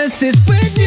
[0.00, 0.77] it's with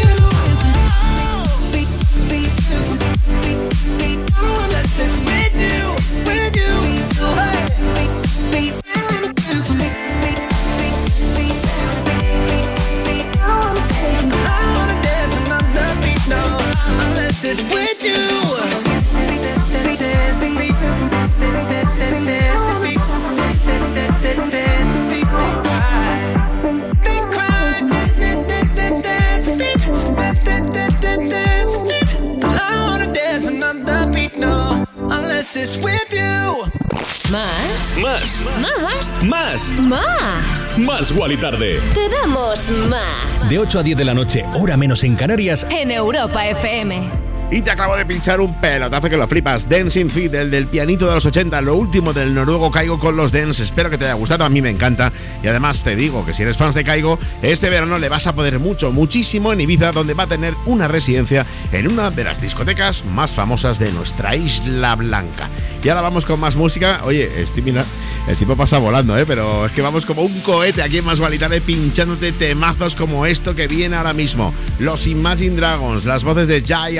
[37.31, 37.95] Más.
[37.97, 38.43] Más.
[38.59, 39.23] Más.
[39.23, 39.79] Más.
[39.79, 40.77] Más.
[40.77, 41.79] Más Wally tarde.
[41.93, 43.49] Te damos más.
[43.49, 45.65] De 8 a 10 de la noche, hora menos en Canarias.
[45.69, 47.20] En Europa FM.
[47.53, 49.67] Y te acabo de pinchar un pelotazo que lo flipas.
[49.67, 53.33] Dancing Feet, el del pianito de los 80, lo último del noruego Caigo con los
[53.33, 53.61] Dance.
[53.61, 55.11] Espero que te haya gustado, a mí me encanta.
[55.43, 58.33] Y además te digo que si eres fans de Caigo, este verano le vas a
[58.33, 62.41] poder mucho, muchísimo en Ibiza, donde va a tener una residencia en una de las
[62.41, 65.49] discotecas más famosas de nuestra Isla Blanca.
[65.83, 67.01] Y ahora vamos con más música.
[67.03, 67.63] Oye, estoy
[68.27, 69.25] el tipo pasa volando, ¿eh?
[69.25, 73.55] Pero es que vamos como un cohete aquí en Más Validade pinchándote temazos como esto
[73.55, 74.53] que viene ahora mismo.
[74.79, 76.99] Los Imagine Dragons, las voces de Jai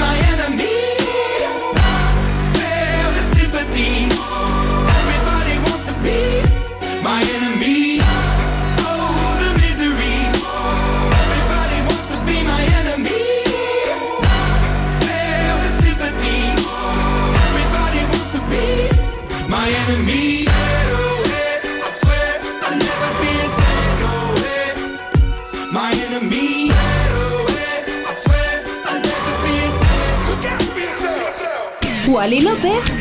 [0.00, 0.39] wants to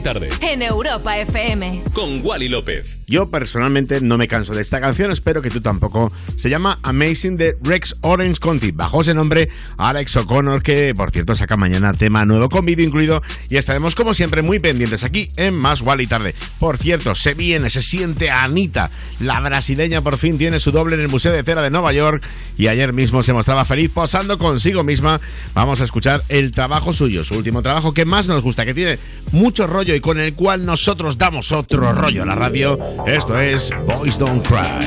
[0.00, 0.28] Tarde.
[0.42, 1.82] en Europa FM.
[1.94, 2.97] Con Wally López.
[3.08, 6.12] Yo personalmente no me canso de esta canción, espero que tú tampoco.
[6.36, 8.70] Se llama Amazing de Rex Orange Conti.
[8.70, 9.48] Bajo ese nombre,
[9.78, 13.22] Alex O'Connor, que por cierto saca mañana tema nuevo con vídeo incluido.
[13.48, 16.34] Y estaremos como siempre muy pendientes aquí en Más Wally Tarde.
[16.58, 18.90] Por cierto, se viene, se siente Anita.
[19.20, 22.22] La brasileña por fin tiene su doble en el Museo de Cera de Nueva York.
[22.58, 25.18] Y ayer mismo se mostraba feliz posando consigo misma.
[25.54, 28.98] Vamos a escuchar el trabajo suyo, su último trabajo que más nos gusta, que tiene
[29.32, 32.78] mucho rollo y con el cual nosotros damos otro rollo a la radio.
[33.06, 34.78] Esto es Boys Don't Cry.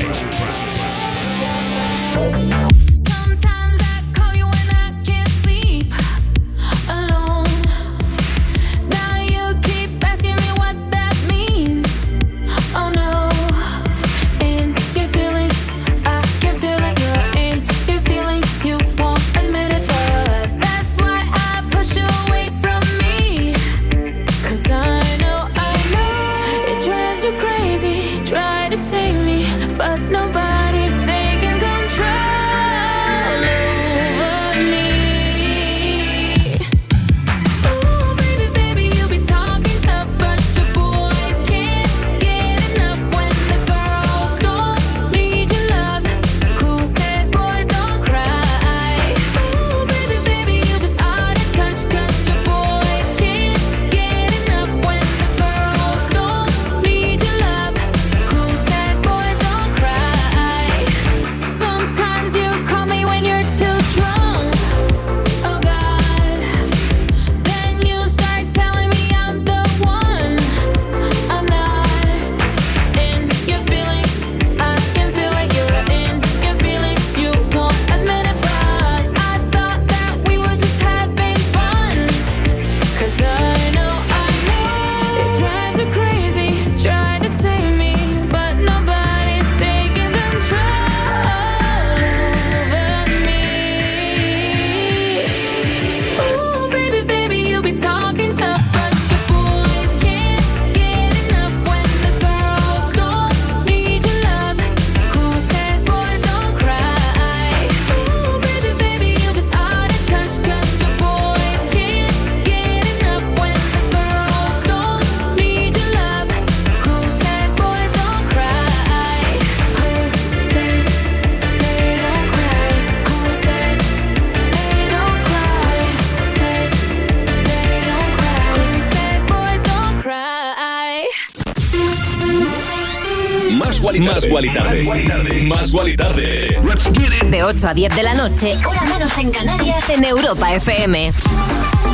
[137.72, 141.10] A 10 de la noche, hora menos en Canarias, en Europa FM.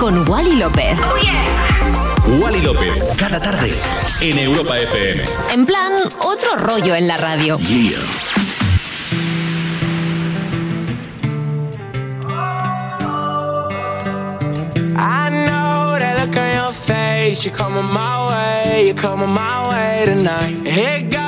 [0.01, 0.99] Con Wally López.
[2.41, 2.95] Wally López.
[3.17, 3.73] Cada tarde.
[4.21, 5.23] En Europa FM.
[5.53, 7.59] En plan, otro rollo en la radio.
[7.59, 7.99] Yeah.
[14.97, 17.45] I know that look on your face.
[17.45, 18.87] You're coming my way.
[18.87, 20.57] You're coming my way tonight.
[20.67, 21.28] Here goes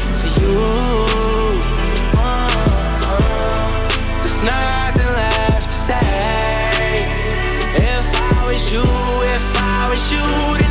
[10.09, 10.70] I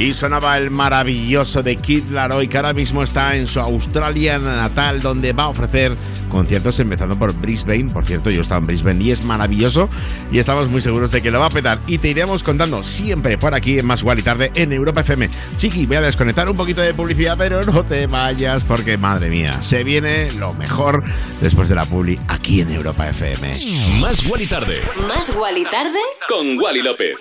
[0.00, 5.02] Y sonaba el maravilloso de Kid Laroi, que ahora mismo está en su Australia natal,
[5.02, 5.94] donde va a ofrecer
[6.30, 7.84] conciertos empezando por Brisbane.
[7.92, 9.90] Por cierto, yo estaba en Brisbane y es maravilloso
[10.32, 11.80] y estamos muy seguros de que lo va a petar.
[11.86, 15.28] Y te iremos contando siempre por aquí en Más Igual y Tarde en Europa FM.
[15.58, 19.60] Chiqui, voy a desconectar un poquito de publicidad, pero no te vayas porque, madre mía,
[19.60, 21.04] se viene lo mejor
[21.42, 23.52] después de la publi aquí en Europa FM.
[24.00, 25.98] Más Wally Tarde Más Wally tarde.
[26.26, 27.18] con Wally López.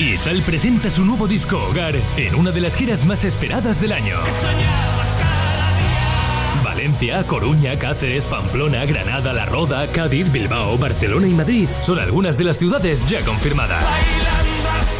[0.00, 4.16] Izal presenta su nuevo disco Hogar en una de las giras más esperadas del año.
[6.64, 12.44] Valencia, Coruña, Cáceres, Pamplona, Granada, La Roda, Cádiz, Bilbao, Barcelona y Madrid son algunas de
[12.44, 13.84] las ciudades ya confirmadas.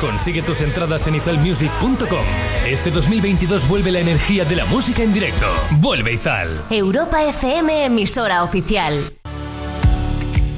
[0.02, 2.24] Consigue tus entradas en izalmusic.com.
[2.66, 5.46] Este 2022 vuelve la energía de la música en directo.
[5.78, 6.48] Vuelve Izal.
[6.68, 9.12] Europa FM, emisora oficial.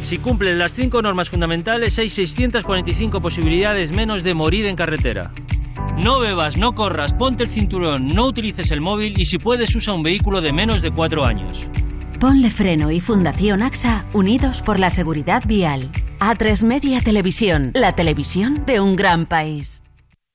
[0.02, 5.32] Si cumplen las cinco normas fundamentales, hay 645 posibilidades menos de morir en carretera.
[6.02, 9.94] No bebas, no corras, ponte el cinturón, no utilices el móvil y si puedes usa
[9.94, 11.66] un vehículo de menos de cuatro años.
[12.18, 15.90] Ponle Freno y Fundación AXA, unidos por la seguridad vial.
[16.20, 19.81] A3 Media Televisión, la televisión de un gran país.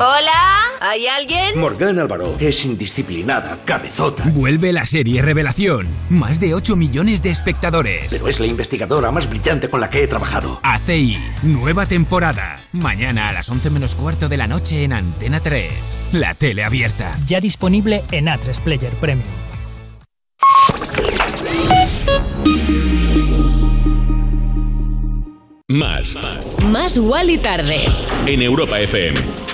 [0.00, 1.58] Hola, ¿hay alguien?
[1.58, 4.22] Morgan Álvaro es indisciplinada, cabezota.
[4.26, 5.88] Vuelve la serie Revelación.
[6.08, 8.06] Más de 8 millones de espectadores.
[8.10, 10.60] Pero es la investigadora más brillante con la que he trabajado.
[10.62, 12.60] ACI, nueva temporada.
[12.72, 15.72] Mañana a las 11 menos cuarto de la noche en Antena 3.
[16.12, 17.16] La tele abierta.
[17.26, 19.26] Ya disponible en A3 Player Premium.
[25.68, 26.16] Más
[26.64, 27.80] Más Wally tarde.
[28.26, 29.47] en Europa FM.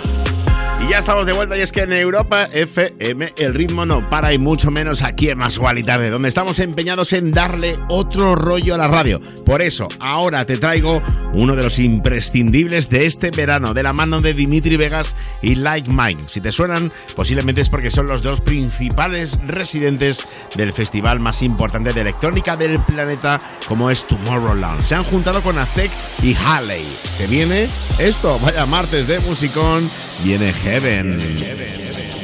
[0.84, 4.34] Y ya estamos de vuelta y es que en Europa FM el ritmo no para
[4.34, 8.74] y mucho menos aquí en Más y Tarde, donde estamos empeñados en darle otro rollo
[8.74, 9.18] a la radio.
[9.46, 11.00] Por eso, ahora te traigo
[11.32, 15.90] uno de los imprescindibles de este verano, de la mano de Dimitri Vegas y Like
[15.90, 16.22] Mine.
[16.26, 21.94] Si te suenan, posiblemente es porque son los dos principales residentes del festival más importante
[21.94, 24.84] de electrónica del planeta, como es Tomorrowland.
[24.84, 25.90] Se han juntado con Aztec
[26.22, 26.84] y Halley.
[27.16, 29.88] Se viene esto, vaya martes de musicón,
[30.22, 31.18] viene Heaven.
[31.18, 32.23] Baby,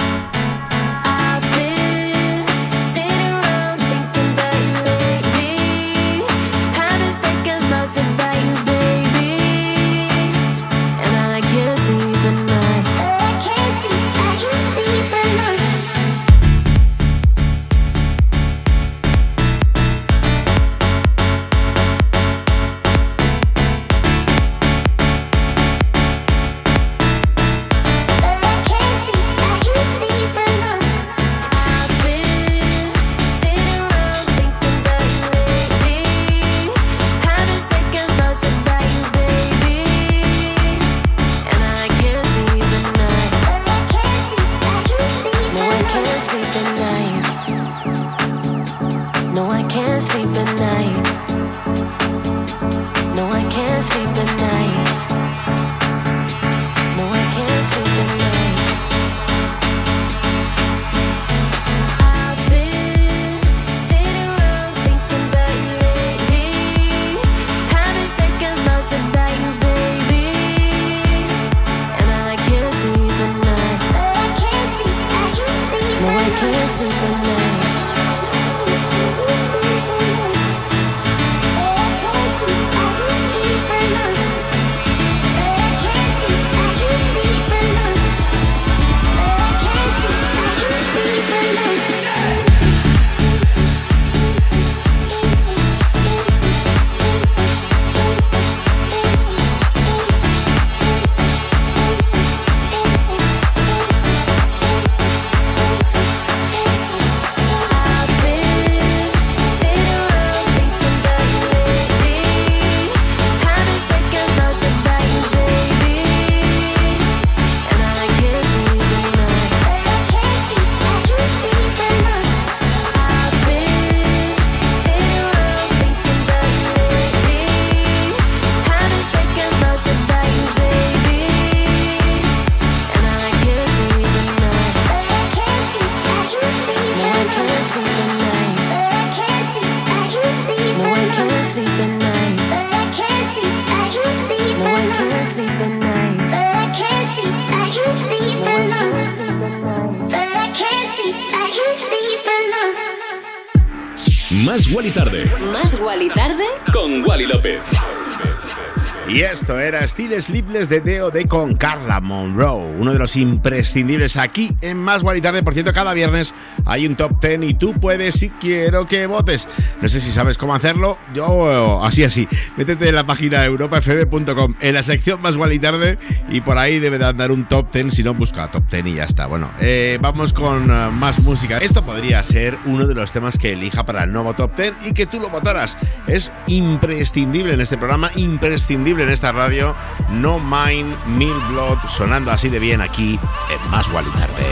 [159.87, 161.27] Steel Sleepless de D.O.D.
[161.27, 165.43] con Carla Monroe, uno de los imprescindibles aquí en Más Guay Tarde.
[165.43, 166.33] Por cierto, cada viernes
[166.65, 169.47] hay un top 10 y tú puedes, si quiero que votes.
[169.81, 172.27] No sé si sabes cómo hacerlo, yo así así.
[172.55, 175.97] Métete en la página europafb.com, en la sección Más Guay Tarde
[176.29, 178.93] y por ahí debe de andar un top 10, si no busca top 10 y
[178.95, 179.25] ya está.
[179.25, 181.57] Bueno, eh, vamos con uh, más música.
[181.57, 184.93] Esto podría ser uno de los temas que elija para el nuevo top 10 y
[184.93, 185.77] que tú lo votaras.
[186.07, 189.75] Es imprescindible en este programa, imprescindible en esta radio
[190.11, 194.43] no Mind Mil Blood, sonando así de bien aquí en Más Wally Tarde.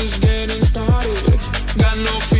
[0.00, 1.40] just getting started.
[1.76, 2.39] Got no fear.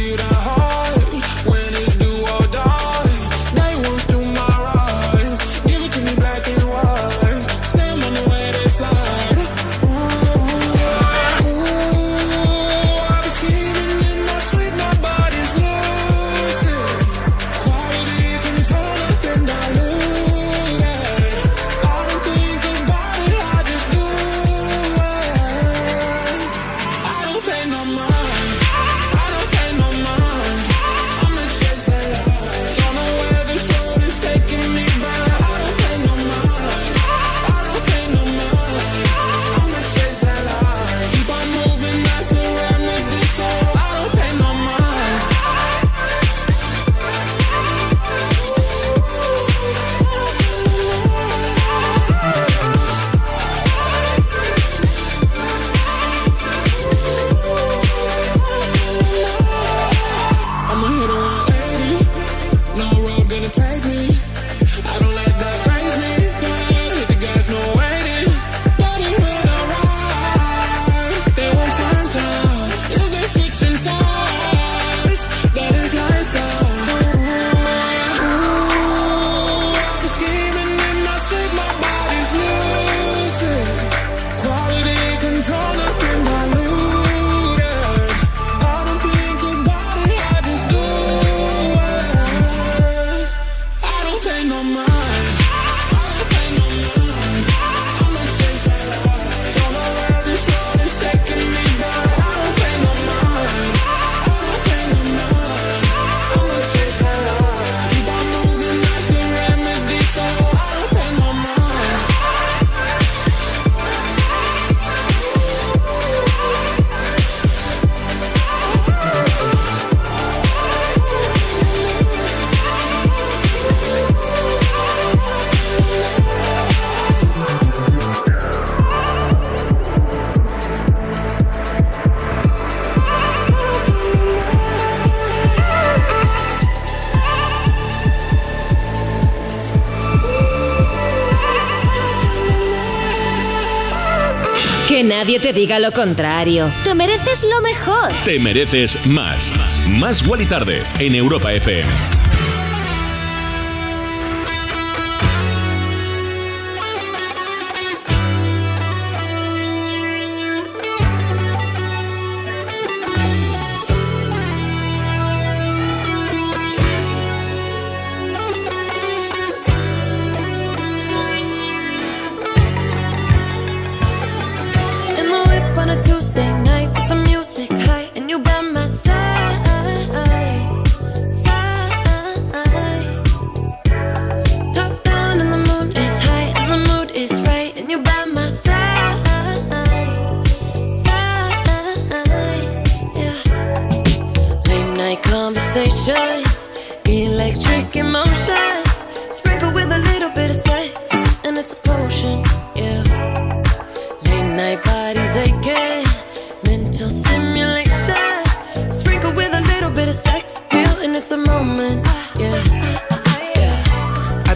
[145.21, 146.73] Nadie te diga lo contrario.
[146.83, 148.11] Te mereces lo mejor.
[148.25, 149.53] Te mereces más.
[149.87, 152.20] Más Wally Tarde en Europa FM.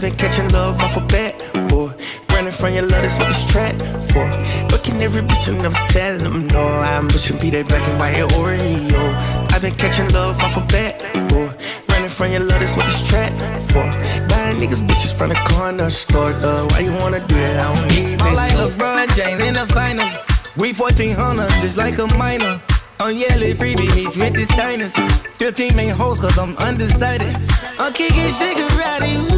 [0.05, 1.33] Been catching love off a bat,
[1.71, 1.91] boy.
[2.29, 3.75] Running from your love, that's what this trap
[4.13, 4.27] for.
[4.69, 6.63] Fucking every bitch and never telling them no.
[6.63, 9.05] I'm pushing be that black and white Oreo.
[9.53, 11.01] I've been catching love off a bat,
[11.31, 11.49] boy.
[11.89, 13.33] Running from your love, that's what this trap
[13.73, 13.87] for.
[14.29, 16.67] Buying niggas bitches from the corner store, though.
[16.67, 17.57] Why you wanna do that?
[17.61, 18.37] I don't need I'm it.
[18.37, 20.13] like LeBron James in the finals.
[20.59, 22.61] We 1400, just like a minor.
[23.01, 24.95] I'm yelling free beach with the signers.
[25.39, 27.35] 15 main hoes, cause I'm undecided.
[27.79, 29.34] I'm kicking shigarati, ooh.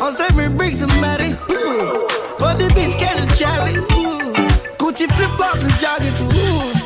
[0.00, 2.06] I'm serving bricks somebody, ooh.
[2.38, 4.32] For the bitch, catch a Charlie, ooh.
[4.78, 6.83] Gucci flip flops and joggers, ooh.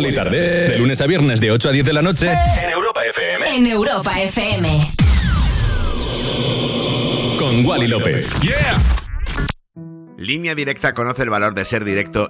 [0.00, 0.68] Wally Tarde.
[0.70, 3.56] De lunes a viernes de 8 a 10 de la noche en Europa FM.
[3.56, 4.88] En Europa FM.
[7.38, 8.30] Con Wally López.
[8.40, 8.78] ¡Yeah!
[10.16, 12.29] Línea Directa conoce el valor de ser directo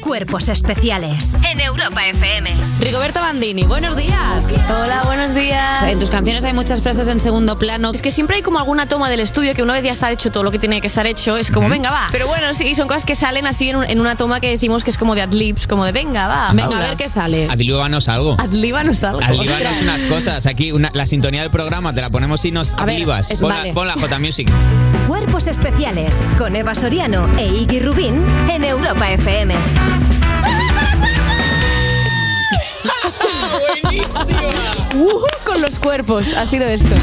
[0.00, 2.54] Cuerpos especiales en Europa FM.
[2.80, 4.46] Rigoberto Bandini, buenos días.
[4.68, 5.82] Hola, buenos días.
[5.84, 7.90] En tus canciones hay muchas frases en segundo plano.
[7.90, 10.32] Es que siempre hay como alguna toma del estudio que una vez ya está hecho
[10.32, 12.08] todo lo que tiene que estar hecho, es como, venga, va.
[12.12, 14.84] Pero bueno, sí, son cosas que salen así en, un- en una toma que decimos
[14.84, 16.48] que es como de adlibs, como de, venga, va.
[16.50, 16.84] Venga, Paula.
[16.84, 17.48] a ver qué sale.
[17.50, 18.36] Adlíbanos algo.
[18.40, 19.20] Adlíbanos algo.
[19.22, 20.46] Adlíbanos unas cosas.
[20.46, 23.28] Aquí una- la sintonía del programa te la ponemos y nos adlibas.
[23.38, 23.72] Pon, vale.
[23.74, 24.50] pon la J Music.
[25.06, 28.14] Cuerpos especiales con Eva Soriano e Iggy Rubín
[28.48, 29.54] en Europa FM.
[34.94, 36.94] Uh, con los cuerpos, ha sido esto.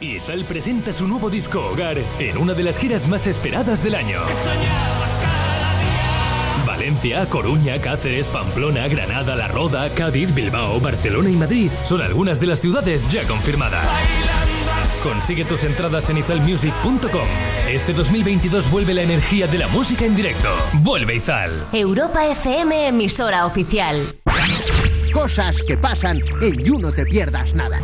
[0.00, 4.20] Izal presenta su nuevo disco Hogar en una de las giras más esperadas del año.
[6.66, 12.46] Valencia, Coruña, Cáceres, Pamplona, Granada, La Roda, Cádiz, Bilbao, Barcelona y Madrid son algunas de
[12.46, 13.86] las ciudades ya confirmadas.
[15.02, 17.26] Consigue tus entradas en izalmusic.com.
[17.68, 20.48] Este 2022 vuelve la energía de la música en directo.
[20.74, 21.50] Vuelve Izal.
[21.72, 24.14] Europa FM, emisora oficial.
[25.12, 27.80] Cosas que pasan en You No Te Pierdas Nada.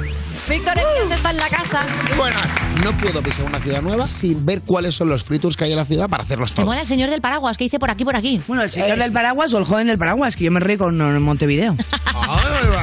[0.49, 1.87] Víctor Díaz está en la casa.
[2.17, 2.49] Buenas.
[2.85, 5.73] No puedo pisar una ciudad nueva sin ver cuáles son los free tours que hay
[5.73, 6.67] en la ciudad para hacerlos todos.
[6.67, 8.41] mola el señor del paraguas que dice por aquí, por aquí.
[8.47, 11.01] Bueno, el señor del paraguas o el joven del paraguas, que yo me río con
[11.01, 11.77] en Montevideo.
[12.29, 12.75] Claro,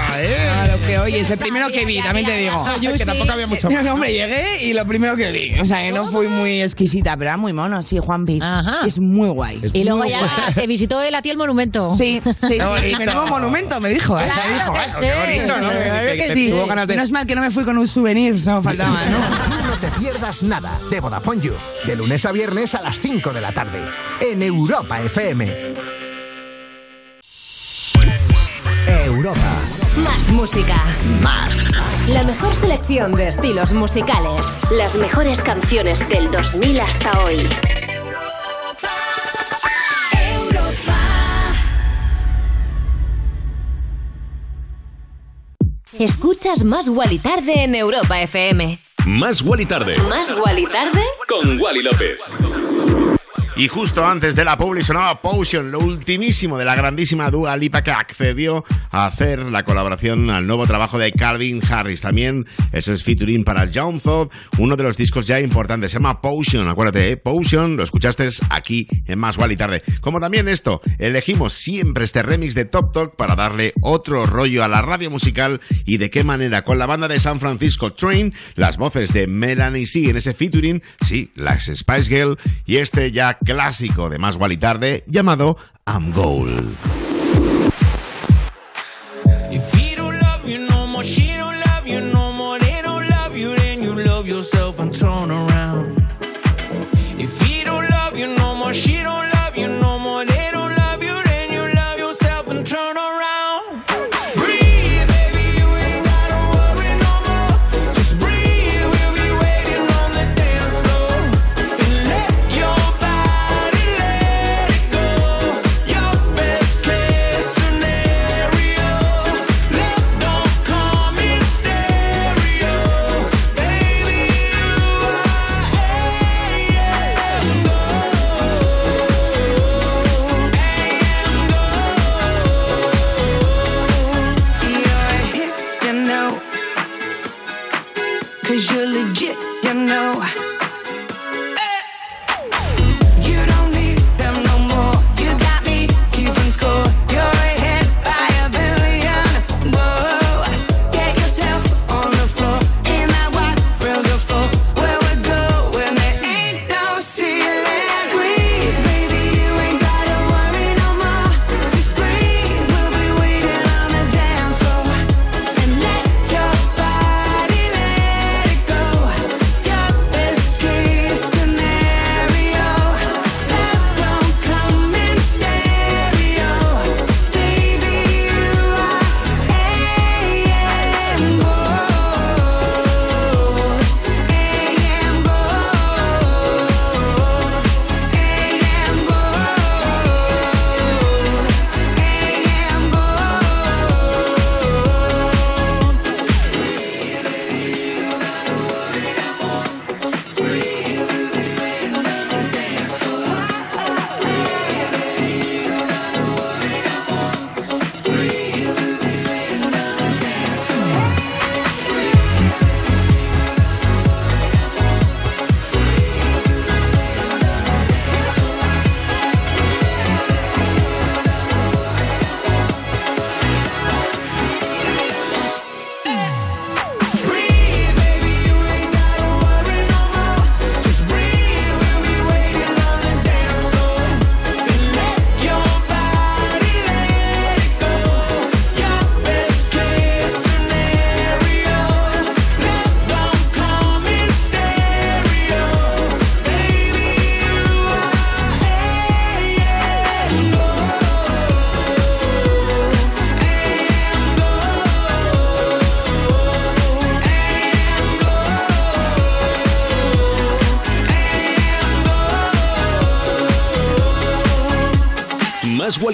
[0.86, 2.66] que oye, es el primero que vi, también te digo.
[2.98, 5.60] Que tampoco había mucho No, hombre, llegué y lo primero que vi.
[5.60, 8.40] O sea, que no fui muy exquisita, pero era muy mono, sí, Juanpi.
[8.86, 9.62] Es muy guay.
[9.74, 10.54] Y luego ya guay.
[10.54, 11.94] te visitó él a ti el monumento.
[11.98, 12.58] Sí, sí.
[12.86, 14.20] Y menudo monumento, me dijo.
[14.20, 14.26] ¿eh?
[14.26, 15.70] Claro me dijo, que qué bonito, ¿no?
[15.72, 16.50] Claro Que- que que sí.
[16.52, 19.06] tuvo ganas de- No es mal que no me fui con un souvenir, no faltaba,
[19.06, 19.18] ¿no?
[19.18, 21.54] You No Te Pierdas Nada de Vodafone You.
[21.86, 23.80] De lunes a viernes a las 5 de la tarde.
[24.22, 25.52] En Europa FM.
[29.06, 29.75] Europa.
[30.04, 30.76] Más música.
[31.22, 31.72] Más.
[32.10, 34.42] La mejor selección de estilos musicales.
[34.72, 37.48] Las mejores canciones del 2000 hasta hoy.
[45.98, 48.80] Escuchas Más Guali Tarde en Europa FM.
[49.06, 49.98] Más Wally Tarde.
[50.10, 51.02] ¿Más Guali Tarde?
[51.28, 52.20] Con Wally López.
[53.58, 57.84] Y justo antes de la publi sonaba Potion, lo ultimísimo de la grandísima Dua Lipa
[57.84, 62.02] que accedió a hacer la colaboración al nuevo trabajo de Calvin Harris.
[62.02, 65.92] También ese es featuring para John Thod, uno de los discos ya importantes.
[65.92, 67.18] Se llama Potion, acuérdate, ¿eh?
[67.18, 69.84] Potion, lo escuchaste aquí en Más y Tarde.
[70.02, 74.68] Como también esto, elegimos siempre este remix de Top Talk para darle otro rollo a
[74.68, 78.76] la radio musical y de qué manera con la banda de San Francisco Train, las
[78.76, 84.10] voces de Melanie C en ese featuring, sí, las Spice Girl y este ya clásico
[84.10, 85.56] de Más y Tarde llamado
[85.88, 86.76] I'm Gold.
[94.98, 95.85] Don't love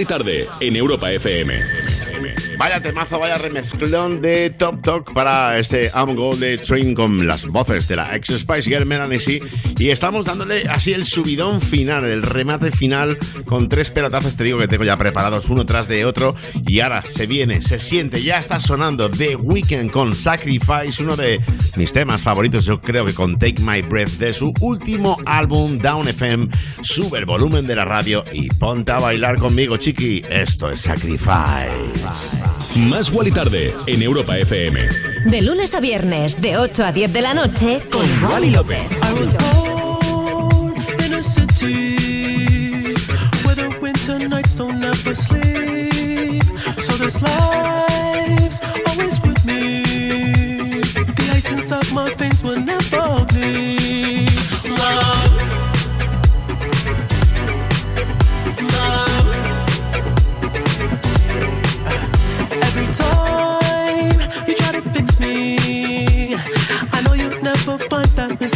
[0.06, 1.81] Tarde en Europa FM.
[2.62, 7.48] Vaya temazo, vaya remezclón de Top Talk para este I'm Go de Train con las
[7.48, 9.42] voces de la ex Spice Girl Melanie.
[9.80, 14.36] Y estamos dándole así el subidón final, el remate final con tres pelotazos.
[14.36, 16.36] Te digo que tengo ya preparados uno tras de otro.
[16.68, 21.42] Y ahora se viene, se siente, ya está sonando The Weeknd con Sacrifice, uno de
[21.78, 22.64] mis temas favoritos.
[22.64, 26.48] Yo creo que con Take My Breath de su último álbum Down FM.
[26.84, 30.24] Sube el volumen de la radio y ponte a bailar conmigo, chiqui.
[30.30, 32.51] Esto es Sacrifice.
[32.76, 34.88] Más Wally Tarde en Europa FM.
[35.26, 38.88] De lunes a viernes, de 8 a 10 de la noche, con Wally López.
[38.92, 40.76] I was born
[41.06, 42.96] in a city
[43.44, 46.44] where the winter nights don't ever sleep.
[46.82, 49.84] So this life's always with me.
[51.16, 54.30] The ice inside my veins will never bleed.
[54.64, 54.80] Love.
[54.80, 55.21] Love.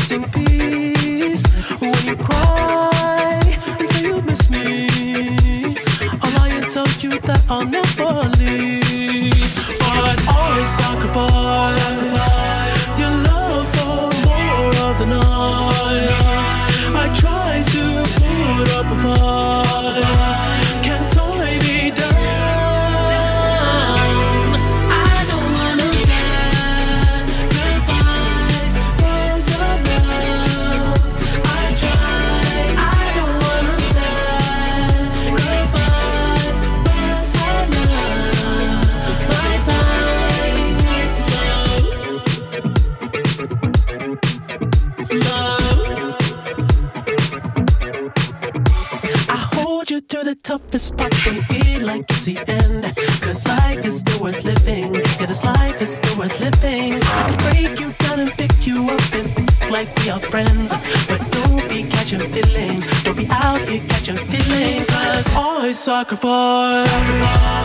[0.06, 1.45] Missing piece.
[1.80, 3.41] When you cry
[3.80, 4.88] and say you miss me,
[7.03, 7.95] you that I'll never
[65.96, 67.65] I sacrifice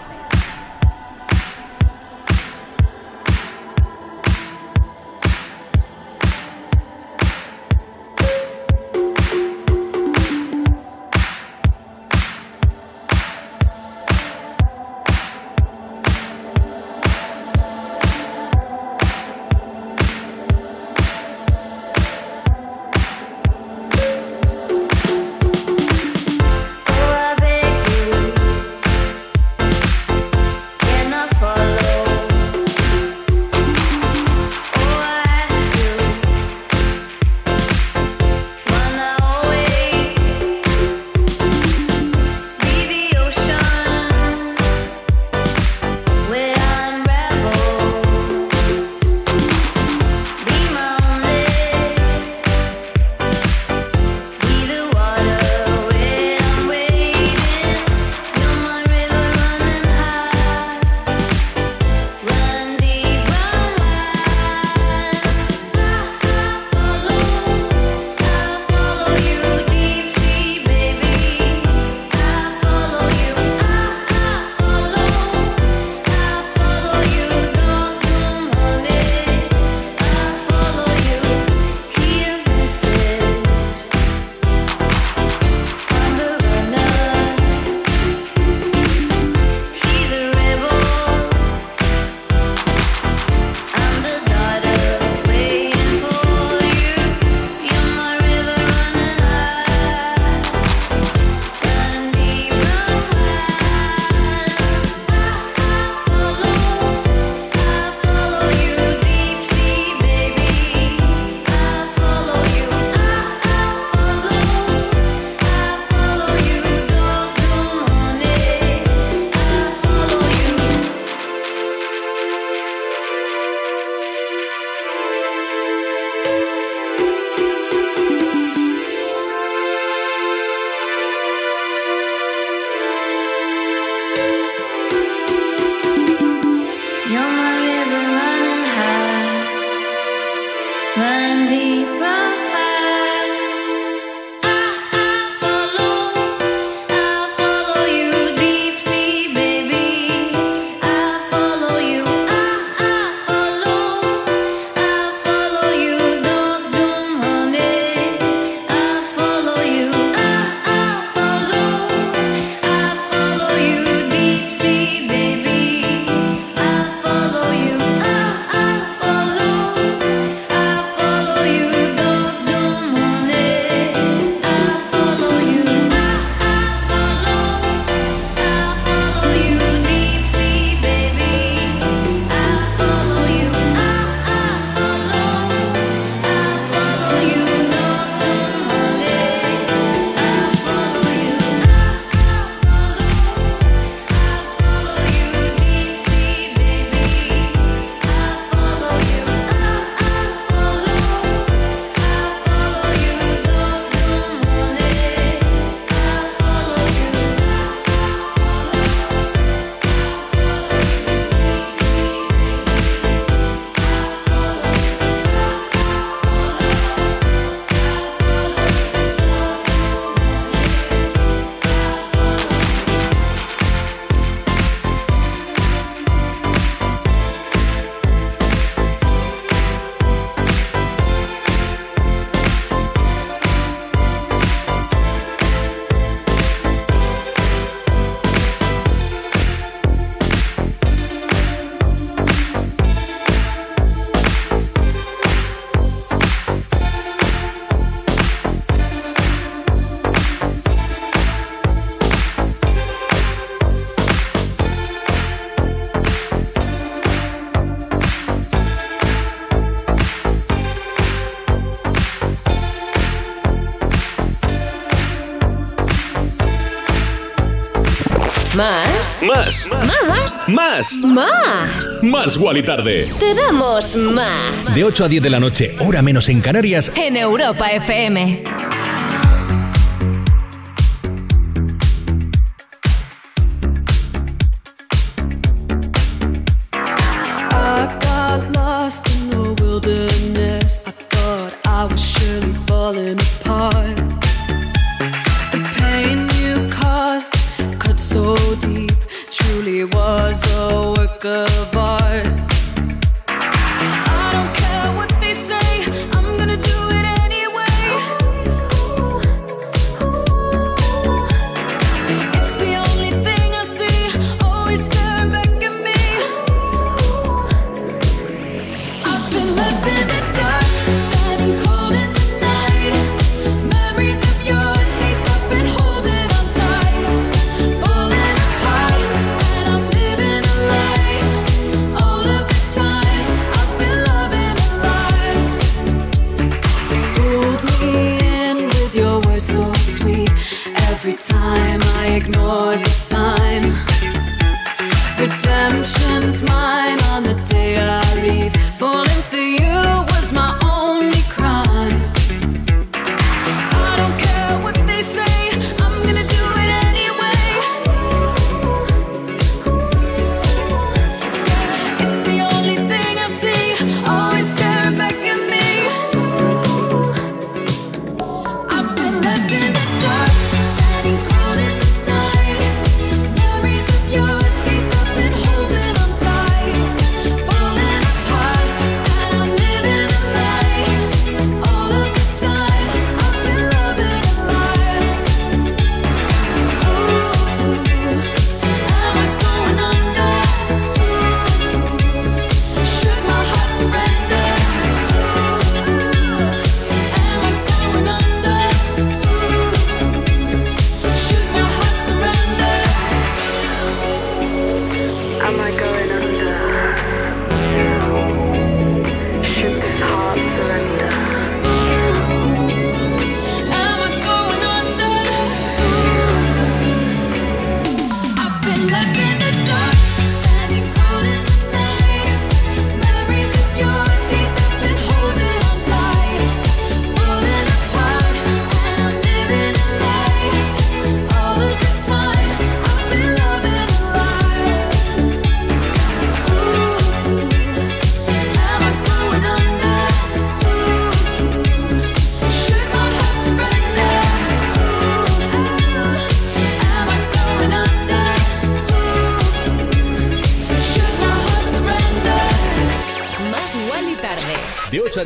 [269.21, 269.69] Más.
[269.69, 270.49] Más.
[270.49, 271.01] Más.
[271.03, 271.99] Más.
[272.01, 272.37] Más.
[272.37, 273.11] Wally Tarde.
[273.19, 274.73] Te damos más.
[274.73, 276.91] De 8 a 10 de la noche, hora menos en Canarias.
[276.95, 278.50] En Europa FM.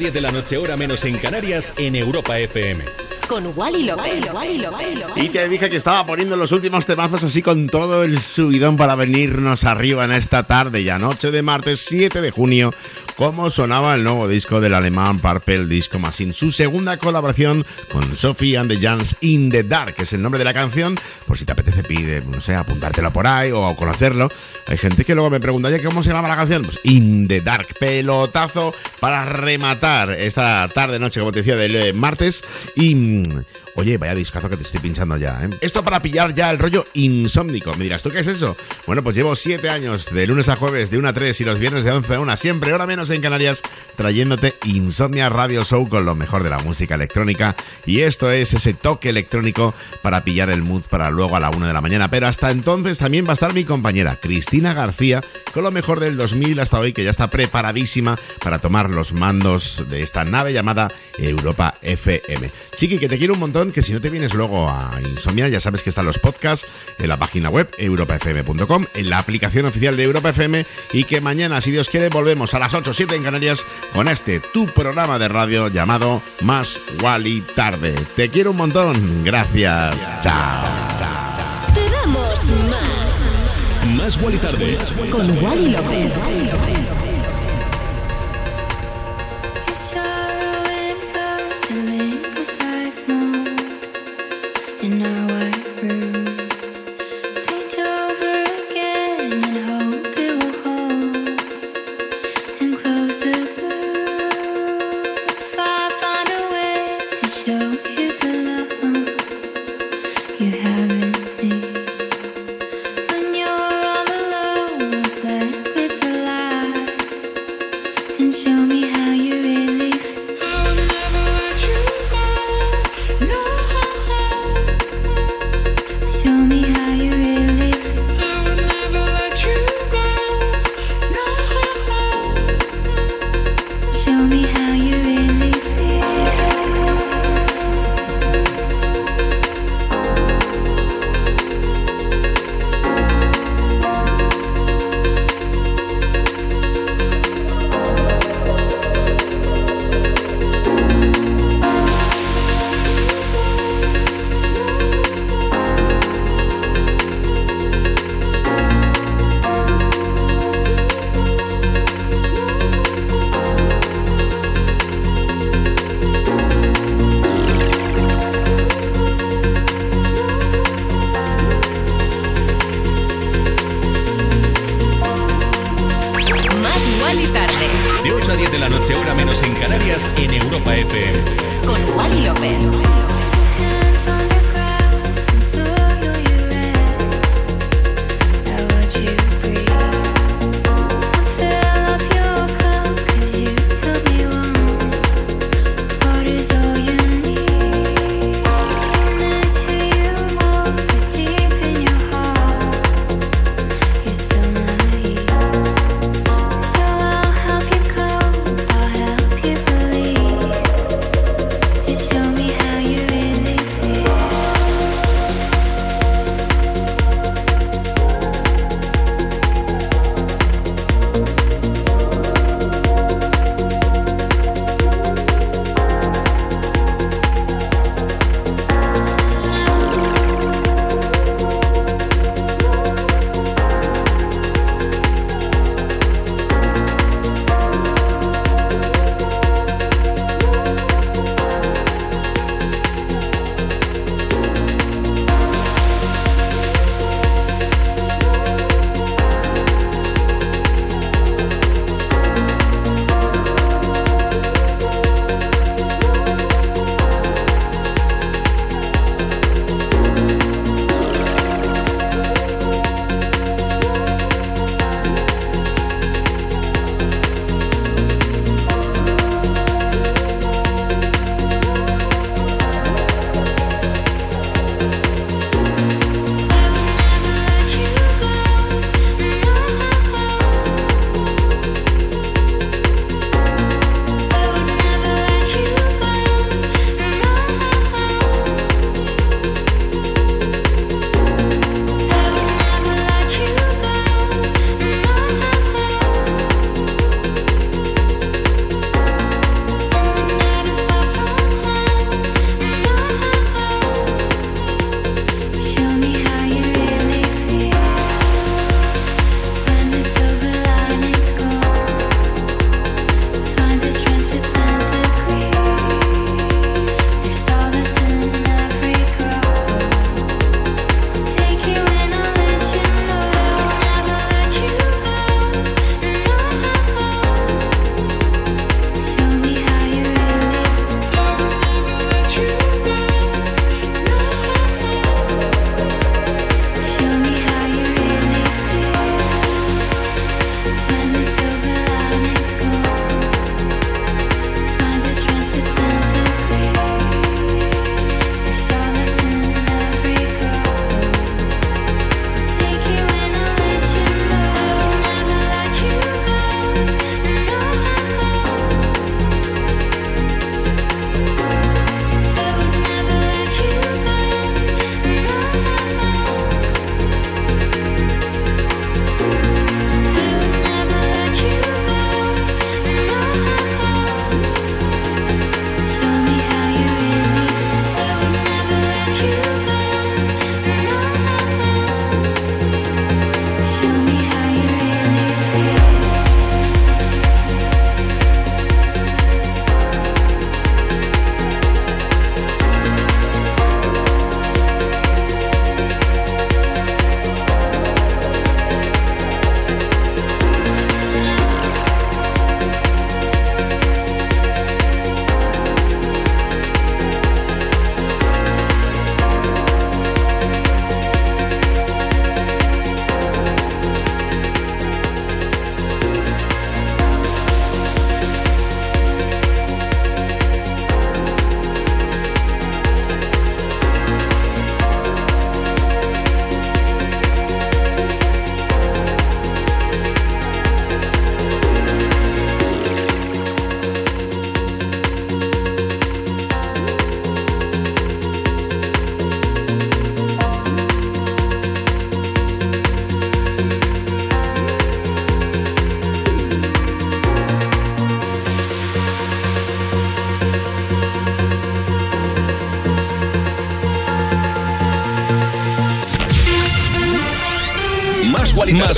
[0.05, 2.85] 10 de la noche, hora menos en Canarias, en Europa FM.
[3.27, 4.31] Con Wally López.
[4.31, 4.85] Wally López.
[5.15, 8.93] Y te dije que estaba poniendo los últimos temazos así con todo el subidón para
[8.93, 12.71] venirnos arriba en esta tarde y noche de martes 7 de junio.
[13.17, 16.33] Cómo sonaba el nuevo disco del alemán Purple Disco Machine.
[16.33, 20.37] Su segunda colaboración con Sophie and the Jans in the Dark, que es el nombre
[20.37, 20.95] de la canción.
[21.25, 24.29] Por si te apetece, pide, no sé, apuntártelo por ahí o conocerlo.
[24.67, 26.63] Hay gente que luego me pregunta, oye, ¿cómo se llama la canción?
[26.63, 27.67] Pues In the Dark.
[27.79, 32.43] Pelotazo para rematar esta tarde, noche, como te decía, del eh, martes.
[32.75, 32.95] Y.
[32.95, 33.23] mm,
[33.77, 35.49] Oye, vaya discazo que te estoy pinchando ya, ¿eh?
[35.59, 37.73] Esto para pillar ya el rollo insómnico.
[37.73, 38.55] Me dirás, ¿tú qué es eso?
[38.87, 41.59] Bueno, pues llevo siete años, de lunes a jueves, de 1 a 3 y los
[41.59, 43.61] viernes de 11 a 1, siempre, hora menos en Canarias,
[43.97, 47.55] trayéndote Insomnia Radio Show con lo mejor de la música electrónica.
[47.85, 51.67] Y esto es ese toque electrónico para pillar el mood para luego a la 1
[51.67, 52.09] de la mañana.
[52.09, 55.21] Pero hasta entonces también va a estar mi compañera Cristina García
[55.53, 59.85] con lo mejor del 2000 hasta hoy, que ya está preparadísima para tomar los mandos
[59.89, 62.51] de esta nave llamada Europa FM.
[62.75, 65.59] Chiqui, que te quiero un montón, que si no te vienes luego a Insomnia, ya
[65.59, 66.67] sabes que están los podcasts
[66.99, 71.61] en la página web europafm.com, en la aplicación oficial de Europa FM y que mañana,
[71.61, 75.19] si Dios quiere, volvemos a las 8 o 7 en Canarias con este tu programa
[75.19, 77.93] de radio llamado Más Wally Tarde.
[78.15, 78.95] Te quiero un montón.
[79.25, 80.13] Gracias.
[80.21, 80.63] Chao.
[81.73, 83.97] Te damos más.
[83.97, 84.77] Más Wally Tarde.
[85.11, 87.04] Con Wally López.